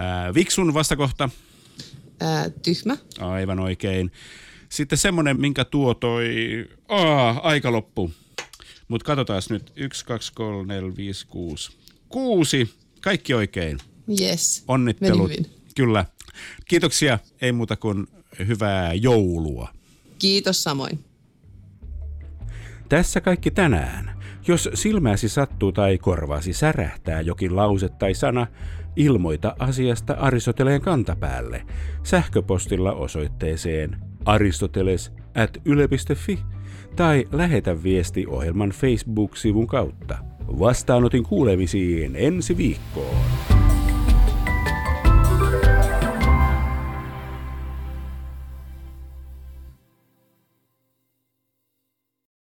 Äh, 0.00 0.34
viksun 0.34 0.74
vastakohta. 0.74 1.30
Äh, 2.22 2.52
tyhmä. 2.62 2.96
Aivan 3.18 3.60
oikein. 3.60 4.12
Sitten 4.68 4.98
semmoinen, 4.98 5.40
minkä 5.40 5.64
tuo 5.64 5.94
toi... 5.94 6.26
Aa, 6.88 7.40
aika 7.42 7.72
loppu. 7.72 8.10
Mutta 8.88 9.04
katsotaan 9.04 9.42
nyt. 9.50 9.72
1, 9.76 10.04
2, 10.04 10.32
3, 10.34 10.74
4, 10.74 10.96
5, 10.96 11.26
6. 11.26 11.72
Kuusi. 12.08 12.74
Kaikki 13.00 13.34
oikein. 13.34 13.78
Yes. 14.20 14.64
Onnittelut. 14.68 15.32
Kyllä. 15.74 16.06
Kiitoksia, 16.68 17.18
ei 17.40 17.52
muuta 17.52 17.76
kuin 17.76 18.06
hyvää 18.46 18.94
joulua. 18.94 19.68
Kiitos 20.18 20.62
samoin. 20.62 21.04
Tässä 22.88 23.20
kaikki 23.20 23.50
tänään. 23.50 24.22
Jos 24.48 24.68
silmäsi 24.74 25.28
sattuu 25.28 25.72
tai 25.72 25.98
korvasi 25.98 26.52
särähtää 26.52 27.20
jokin 27.20 27.56
lause 27.56 27.88
tai 27.88 28.14
sana, 28.14 28.46
ilmoita 28.96 29.56
asiasta 29.58 30.12
Aristoteleen 30.12 30.80
kantapäälle 30.80 31.66
sähköpostilla 32.02 32.92
osoitteeseen 32.92 33.96
aristoteles 34.24 35.12
at 35.34 35.58
yle.fi 35.64 36.38
tai 36.96 37.24
lähetä 37.32 37.82
viesti 37.82 38.26
ohjelman 38.26 38.70
Facebook-sivun 38.70 39.66
kautta. 39.66 40.18
Vastaanotin 40.58 41.22
kuulemisiin 41.22 42.16
ensi 42.16 42.56
viikkoon. 42.56 43.53